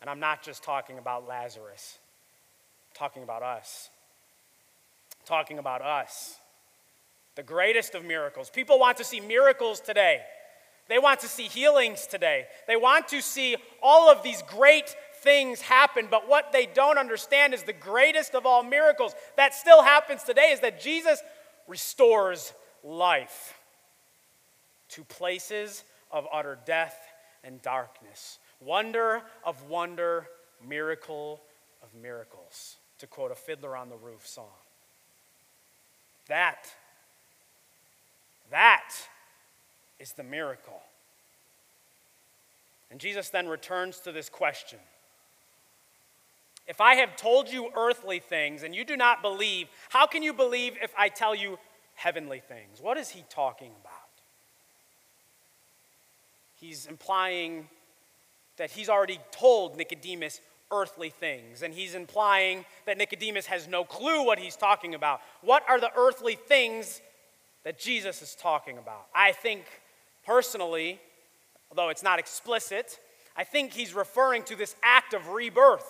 [0.00, 1.98] And I'm not just talking about Lazarus,
[2.90, 3.90] I'm talking about us.
[5.20, 6.36] I'm talking about us.
[7.34, 8.50] The greatest of miracles.
[8.50, 10.22] People want to see miracles today.
[10.88, 12.46] They want to see healings today.
[12.66, 17.52] They want to see all of these great things happen, but what they don't understand
[17.52, 21.22] is the greatest of all miracles that still happens today is that Jesus
[21.66, 23.54] restores life
[24.90, 26.96] to places of utter death
[27.44, 28.38] and darkness.
[28.60, 30.26] Wonder of wonder,
[30.66, 31.40] miracle
[31.82, 34.46] of miracles, to quote a Fiddler on the Roof song.
[36.28, 36.66] That,
[38.50, 38.92] that
[40.00, 40.80] is the miracle.
[42.90, 44.78] And Jesus then returns to this question
[46.66, 50.32] If I have told you earthly things and you do not believe, how can you
[50.32, 51.58] believe if I tell you
[51.94, 52.80] heavenly things?
[52.80, 53.94] What is he talking about?
[56.54, 57.68] He's implying
[58.56, 60.40] that he's already told Nicodemus
[60.70, 65.20] earthly things, and he's implying that Nicodemus has no clue what he's talking about.
[65.40, 67.00] What are the earthly things
[67.64, 69.06] that Jesus is talking about?
[69.14, 69.64] I think
[70.28, 71.00] personally,
[71.70, 73.00] although it's not explicit,
[73.34, 75.88] I think he's referring to this act of rebirth,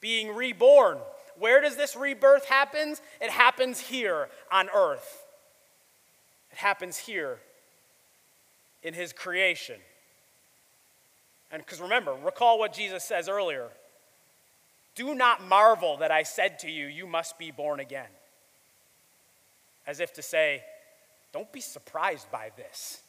[0.00, 0.98] being reborn.
[1.38, 2.96] Where does this rebirth happen?
[3.20, 5.24] It happens here on earth.
[6.50, 7.38] It happens here
[8.82, 9.76] in his creation.
[11.52, 13.68] And because remember, recall what Jesus says earlier
[14.94, 18.10] do not marvel that I said to you, You must be born again.
[19.86, 20.64] As if to say,
[21.32, 23.01] Don't be surprised by this.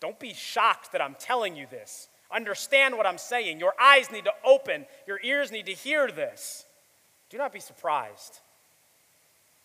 [0.00, 2.08] Don't be shocked that I'm telling you this.
[2.30, 3.60] Understand what I'm saying.
[3.60, 6.64] Your eyes need to open, your ears need to hear this.
[7.30, 8.40] Do not be surprised.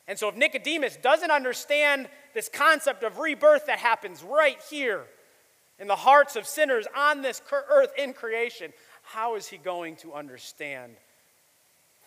[0.07, 5.05] And so, if Nicodemus doesn't understand this concept of rebirth that happens right here
[5.79, 8.73] in the hearts of sinners on this earth in creation,
[9.03, 10.93] how is he going to understand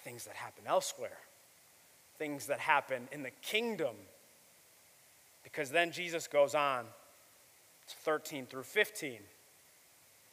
[0.03, 1.19] things that happen elsewhere?
[2.19, 3.95] Things that happen in the kingdom?
[5.43, 6.87] Because then Jesus goes on
[7.93, 9.19] 13 through 15.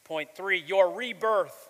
[0.04, 1.70] Point three, your rebirth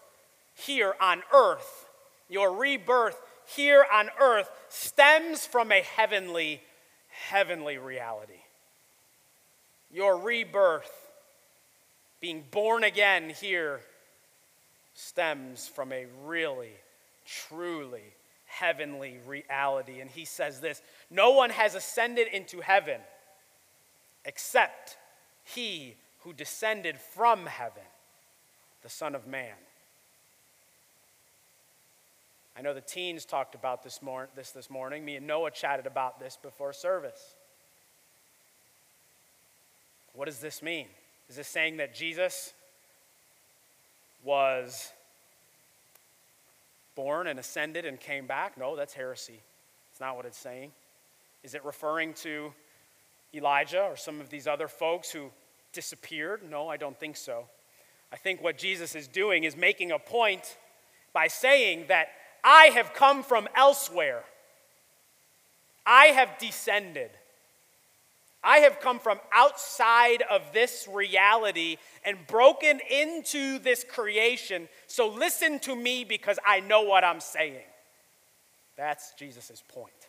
[0.53, 1.87] here on earth,
[2.29, 6.61] your rebirth here on earth stems from a heavenly,
[7.09, 8.33] heavenly reality.
[9.93, 10.91] Your rebirth,
[12.21, 13.81] being born again here,
[14.93, 16.71] stems from a really,
[17.25, 18.13] truly
[18.45, 19.99] heavenly reality.
[19.99, 23.01] And he says this No one has ascended into heaven
[24.23, 24.97] except
[25.43, 27.83] he who descended from heaven,
[28.83, 29.55] the Son of Man.
[32.57, 35.03] I know the teens talked about this, mor- this this morning.
[35.05, 37.35] Me and Noah chatted about this before service.
[40.13, 40.87] What does this mean?
[41.29, 42.53] Is this saying that Jesus
[44.23, 44.91] was
[46.95, 48.57] born and ascended and came back?
[48.57, 49.39] No, that's heresy.
[49.91, 50.71] It's not what it's saying.
[51.43, 52.53] Is it referring to
[53.33, 55.31] Elijah or some of these other folks who
[55.73, 56.41] disappeared?
[56.49, 57.45] No, I don't think so.
[58.11, 60.57] I think what Jesus is doing is making a point
[61.13, 62.09] by saying that
[62.43, 64.23] I have come from elsewhere.
[65.85, 67.11] I have descended.
[68.43, 74.67] I have come from outside of this reality and broken into this creation.
[74.87, 77.65] So listen to me because I know what I'm saying.
[78.77, 80.00] That's Jesus' point.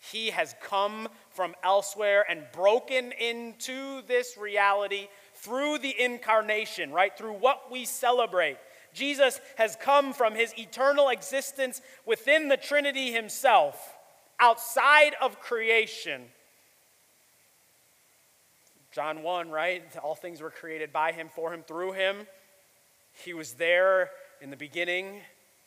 [0.00, 7.16] He has come from elsewhere and broken into this reality through the incarnation, right?
[7.16, 8.58] Through what we celebrate.
[8.94, 13.96] Jesus has come from his eternal existence within the Trinity himself,
[14.40, 16.22] outside of creation.
[18.92, 19.84] John 1, right?
[20.02, 22.26] All things were created by him, for him, through him.
[23.24, 25.20] He was there in the beginning.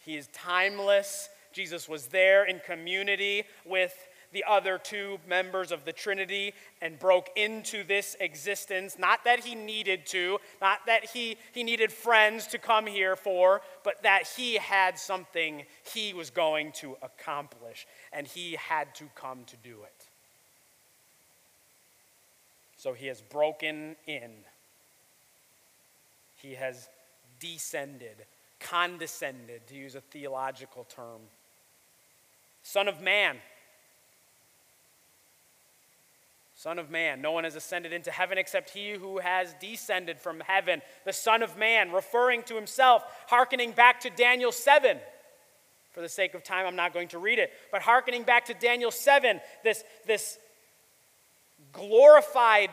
[0.03, 1.29] He is timeless.
[1.53, 3.93] Jesus was there in community with
[4.31, 8.97] the other two members of the Trinity and broke into this existence.
[8.97, 13.61] Not that he needed to, not that he, he needed friends to come here for,
[13.83, 15.63] but that he had something
[15.93, 20.07] he was going to accomplish, and he had to come to do it.
[22.77, 24.31] So he has broken in,
[26.37, 26.89] he has
[27.39, 28.25] descended,
[28.59, 31.21] condescended, to use a theological term.
[32.63, 33.37] Son of Man
[36.61, 37.23] Son of Man.
[37.23, 41.41] No one has ascended into heaven except he who has descended from heaven, the Son
[41.41, 44.99] of Man, referring to himself, hearkening back to Daniel 7.
[45.91, 47.51] For the sake of time, I'm not going to read it.
[47.71, 50.37] But hearkening back to Daniel 7, this, this
[51.73, 52.69] glorified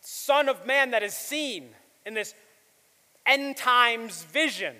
[0.00, 1.68] Son of Man that is seen
[2.06, 2.34] in this
[3.26, 4.74] end times vision.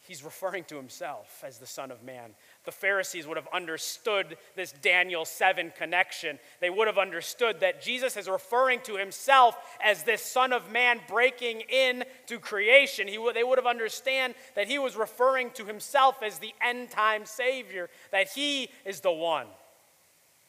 [0.00, 2.30] He's referring to himself as the Son of Man
[2.64, 6.38] the Pharisees would have understood this Daniel 7 connection.
[6.60, 11.00] They would have understood that Jesus is referring to himself as this Son of Man
[11.08, 13.08] breaking into creation.
[13.08, 17.24] He they would have understood that he was referring to himself as the end time
[17.24, 19.46] Savior, that he is the one.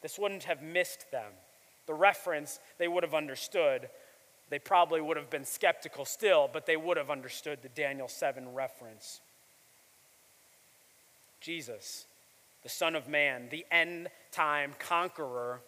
[0.02, 1.32] This wouldn't have missed them.
[1.86, 3.88] The reference they would have understood.
[4.50, 8.54] They probably would have been skeptical still, but they would have understood the Daniel 7
[8.54, 9.20] reference.
[11.44, 12.06] Jesus,
[12.62, 15.60] the Son of Man, the end time conqueror.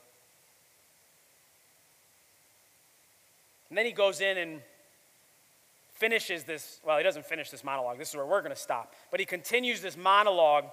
[3.69, 4.63] And then he goes in and
[5.93, 6.81] finishes this.
[6.83, 7.99] Well, he doesn't finish this monologue.
[7.99, 8.95] This is where we're going to stop.
[9.11, 10.65] But he continues this monologue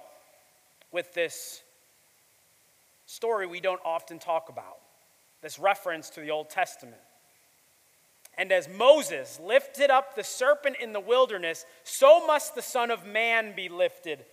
[0.94, 1.62] with this
[3.06, 4.78] story we don't often talk about
[5.42, 7.02] this reference to the Old Testament.
[8.38, 13.06] And as Moses lifted up the serpent in the wilderness, so must the Son of
[13.06, 14.24] Man be lifted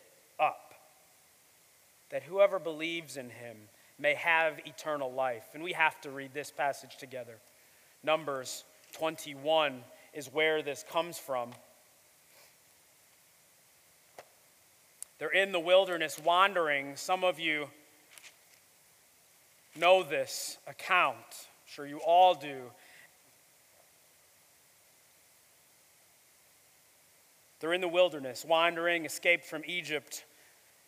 [2.11, 3.57] that whoever believes in him
[3.99, 5.45] may have eternal life.
[5.55, 7.39] And we have to read this passage together.
[8.03, 9.83] Numbers 21
[10.15, 11.51] is where this comes from.
[15.19, 16.97] They're in the wilderness wandering.
[16.97, 17.69] Some of you
[19.77, 21.17] know this account.
[21.17, 22.71] I'm sure you all do.
[27.61, 30.25] They're in the wilderness, wandering, escaped from Egypt.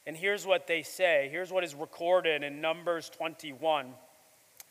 [0.07, 1.29] And here's what they say.
[1.31, 3.95] Here's what is recorded in Numbers 21.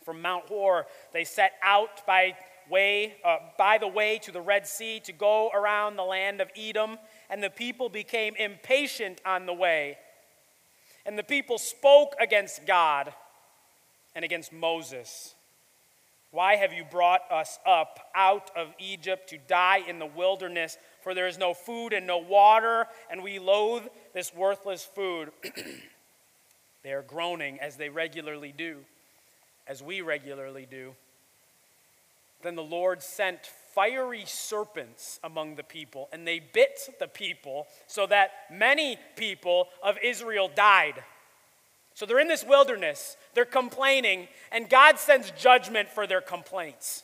[0.04, 2.36] From Mount Hor, they set out by
[2.70, 6.50] way uh, by the way to the Red Sea to go around the land of
[6.58, 6.98] Edom,
[7.30, 9.98] and the people became impatient on the way.
[11.06, 13.14] And the people spoke against God
[14.16, 15.36] and against Moses.
[16.32, 20.78] Why have you brought us up out of Egypt to die in the wilderness?
[21.02, 23.84] For there is no food and no water, and we loathe
[24.14, 25.32] this worthless food.
[26.84, 28.78] they are groaning as they regularly do,
[29.68, 30.94] as we regularly do.
[32.44, 33.40] Then the Lord sent
[33.74, 39.98] fiery serpents among the people, and they bit the people, so that many people of
[40.04, 41.04] Israel died.
[41.94, 47.04] So they're in this wilderness, they're complaining, and God sends judgment for their complaints.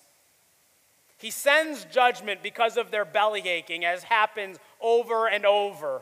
[1.18, 6.02] He sends judgment because of their belly aching, as happens over and over.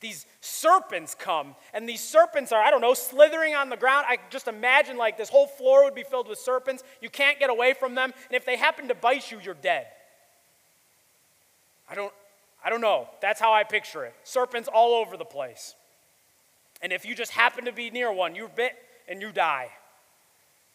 [0.00, 4.04] These serpents come, and these serpents are, I don't know, slithering on the ground.
[4.08, 6.84] I just imagine like this whole floor would be filled with serpents.
[7.00, 9.86] You can't get away from them, and if they happen to bite you, you're dead.
[11.88, 12.12] I don't,
[12.62, 13.08] I don't know.
[13.22, 14.14] That's how I picture it.
[14.22, 15.74] Serpents all over the place.
[16.82, 18.74] And if you just happen to be near one, you're bit
[19.08, 19.70] and you die.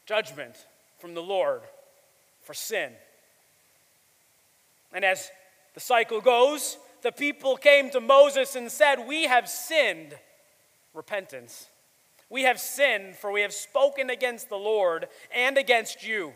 [0.07, 0.55] Judgment
[0.97, 1.61] from the Lord
[2.41, 2.91] for sin.
[4.93, 5.29] And as
[5.73, 10.15] the cycle goes, the people came to Moses and said, We have sinned.
[10.93, 11.67] Repentance.
[12.29, 16.33] We have sinned, for we have spoken against the Lord and against you.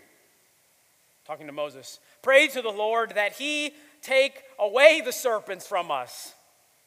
[1.25, 1.99] Talking to Moses.
[2.21, 6.33] Pray to the Lord that he take away the serpents from us.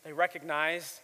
[0.05, 1.01] They recognize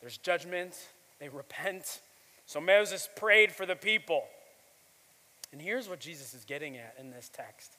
[0.00, 0.74] there's judgment,
[1.18, 2.00] they repent.
[2.46, 4.24] So Moses prayed for the people.
[5.52, 7.76] And here's what Jesus is getting at in this text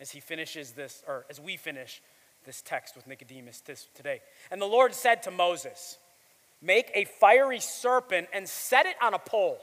[0.00, 2.00] as he finishes this, or as we finish
[2.46, 4.20] this text with Nicodemus this, today.
[4.50, 5.98] And the Lord said to Moses,
[6.60, 9.58] Make a fiery serpent and set it on a pole.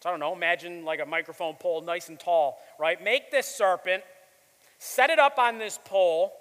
[0.00, 3.02] So I don't know, imagine like a microphone pole, nice and tall, right?
[3.02, 4.02] Make this serpent,
[4.78, 6.32] set it up on this pole,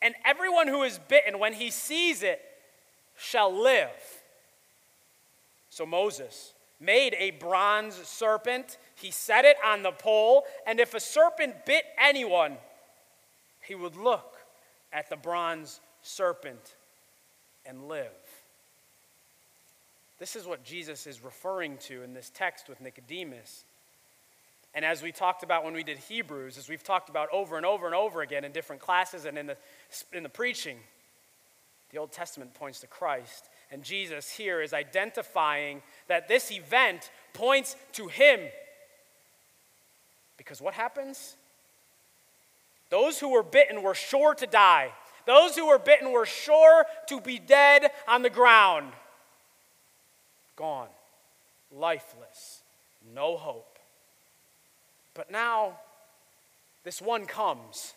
[0.00, 2.40] and everyone who is bitten, when he sees it,
[3.16, 3.90] shall live.
[5.70, 8.76] So Moses made a bronze serpent.
[8.94, 12.56] He set it on the pole, and if a serpent bit anyone,
[13.60, 14.36] he would look
[14.92, 16.74] at the bronze serpent
[17.66, 18.10] and live.
[20.18, 23.64] This is what Jesus is referring to in this text with Nicodemus.
[24.74, 27.66] And as we talked about when we did Hebrews, as we've talked about over and
[27.66, 29.56] over and over again in different classes and in the,
[30.12, 30.78] in the preaching,
[31.90, 33.48] the Old Testament points to Christ.
[33.70, 38.40] And Jesus here is identifying that this event points to Him.
[40.36, 41.36] Because what happens?
[42.90, 44.92] Those who were bitten were sure to die.
[45.26, 48.92] Those who were bitten were sure to be dead on the ground.
[50.56, 50.88] Gone,
[51.72, 52.60] lifeless,
[53.14, 53.78] no hope.
[55.14, 55.78] But now,
[56.84, 57.94] this one comes.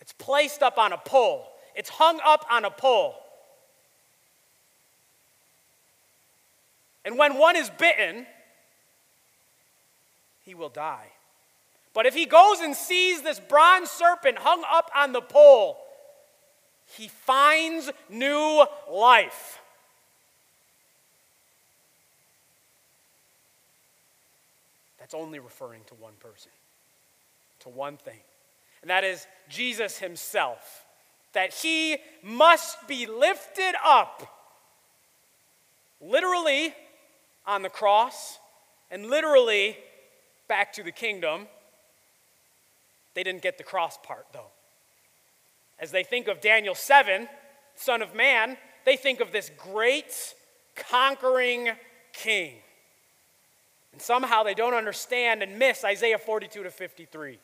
[0.00, 3.14] It's placed up on a pole, it's hung up on a pole.
[7.04, 8.26] And when one is bitten,
[10.44, 11.06] he will die.
[11.94, 15.78] But if he goes and sees this bronze serpent hung up on the pole,
[16.96, 19.60] he finds new life.
[24.98, 26.52] That's only referring to one person,
[27.60, 28.20] to one thing,
[28.80, 30.84] and that is Jesus himself.
[31.34, 34.22] That he must be lifted up,
[36.00, 36.74] literally
[37.46, 38.38] on the cross,
[38.90, 39.78] and literally
[40.52, 41.46] back to the kingdom
[43.14, 44.50] they didn't get the cross part, though.
[45.78, 47.26] As they think of Daniel 7,
[47.74, 50.34] Son of Man, they think of this great
[50.76, 51.70] conquering
[52.12, 52.56] king.
[53.92, 57.38] And somehow they don't understand and miss Isaiah 42 to 53.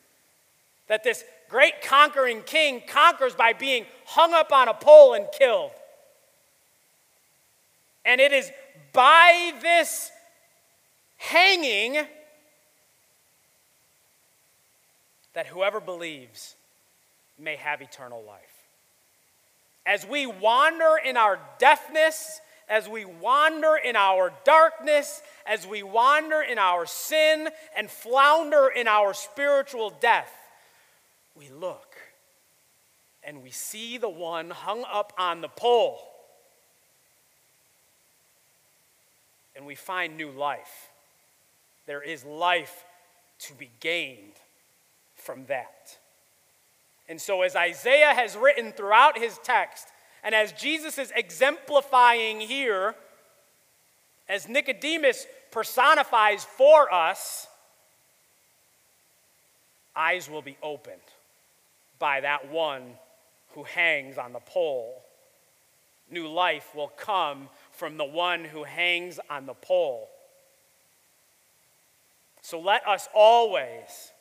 [0.87, 5.71] That this great conquering king conquers by being hung up on a pole and killed.
[8.05, 8.51] And it is
[8.93, 10.11] by this
[11.17, 12.05] hanging
[15.33, 16.55] that whoever believes
[17.37, 18.41] may have eternal life.
[19.85, 26.41] As we wander in our deafness, as we wander in our darkness, as we wander
[26.41, 30.31] in our sin and flounder in our spiritual death,
[31.35, 31.95] we look
[33.23, 35.99] and we see the one hung up on the pole.
[39.55, 40.89] And we find new life.
[41.85, 42.85] There is life
[43.39, 44.33] to be gained
[45.29, 45.95] from that.
[47.07, 49.87] And so, as Isaiah has written throughout his text,
[50.23, 52.95] and as Jesus is exemplifying here,
[54.27, 57.45] as Nicodemus personifies for us,
[59.95, 60.97] eyes will be opened
[61.99, 62.81] by that one
[63.53, 64.99] who hangs on the pole.
[66.09, 70.09] New life will come from the one who hangs on the pole.
[72.41, 74.11] So let us always,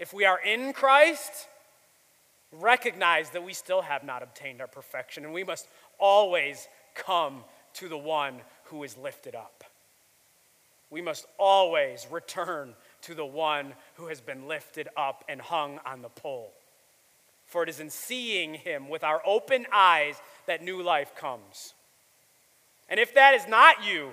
[0.00, 1.30] if we are in Christ,
[2.50, 7.44] recognize that we still have not obtained our perfection, and we must always come
[7.74, 9.62] to the one who is lifted up.
[10.88, 16.00] We must always return to the one who has been lifted up and hung on
[16.00, 16.52] the pole.
[17.44, 21.74] For it is in seeing him with our open eyes that new life comes.
[22.88, 24.12] And if that is not you,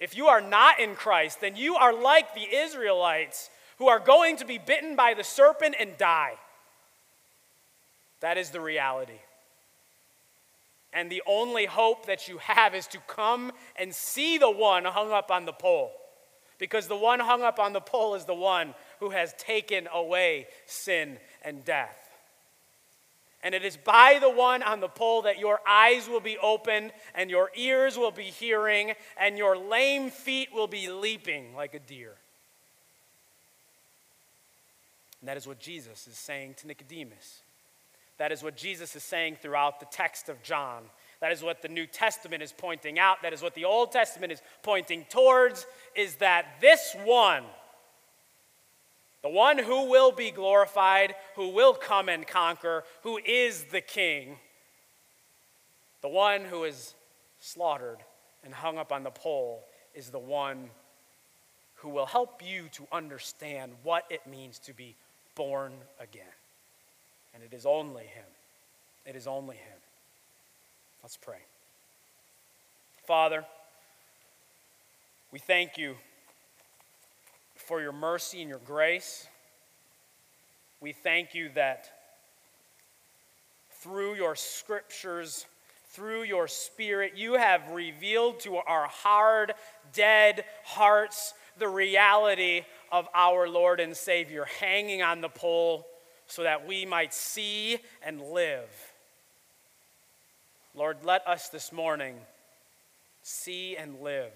[0.00, 4.36] if you are not in Christ, then you are like the Israelites who are going
[4.36, 6.34] to be bitten by the serpent and die.
[8.20, 9.20] That is the reality.
[10.92, 15.10] And the only hope that you have is to come and see the one hung
[15.10, 15.92] up on the pole.
[16.58, 20.46] Because the one hung up on the pole is the one who has taken away
[20.66, 21.98] sin and death.
[23.42, 26.92] And it is by the one on the pole that your eyes will be opened,
[27.14, 31.80] and your ears will be hearing, and your lame feet will be leaping like a
[31.80, 32.14] deer.
[35.24, 37.40] And that is what Jesus is saying to Nicodemus.
[38.18, 40.82] That is what Jesus is saying throughout the text of John.
[41.20, 43.22] That is what the New Testament is pointing out.
[43.22, 45.66] That is what the Old Testament is pointing towards
[45.96, 47.44] is that this one,
[49.22, 54.36] the one who will be glorified, who will come and conquer, who is the king,
[56.02, 56.94] the one who is
[57.40, 58.00] slaughtered
[58.44, 59.64] and hung up on the pole
[59.94, 60.68] is the one
[61.76, 64.94] who will help you to understand what it means to be
[65.34, 66.24] born again.
[67.34, 68.24] And it is only Him.
[69.06, 69.78] It is only Him.
[71.02, 71.38] Let's pray.
[73.06, 73.44] Father,
[75.32, 75.96] we thank you
[77.56, 79.26] for your mercy and your grace.
[80.80, 81.90] We thank you that
[83.70, 85.46] through your scriptures,
[85.90, 89.52] through your spirit, you have revealed to our hard,
[89.92, 92.62] dead hearts the reality
[92.94, 95.84] of our Lord and Savior hanging on the pole
[96.28, 98.70] so that we might see and live.
[100.76, 102.14] Lord, let us this morning
[103.24, 104.30] see and live.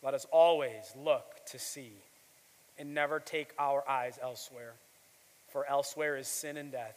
[0.00, 1.94] Let us always look to see
[2.78, 4.74] and never take our eyes elsewhere,
[5.48, 6.96] for elsewhere is sin and death.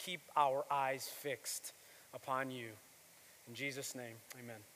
[0.00, 1.72] Keep our eyes fixed
[2.12, 2.70] upon you.
[3.46, 4.69] In Jesus' name, amen.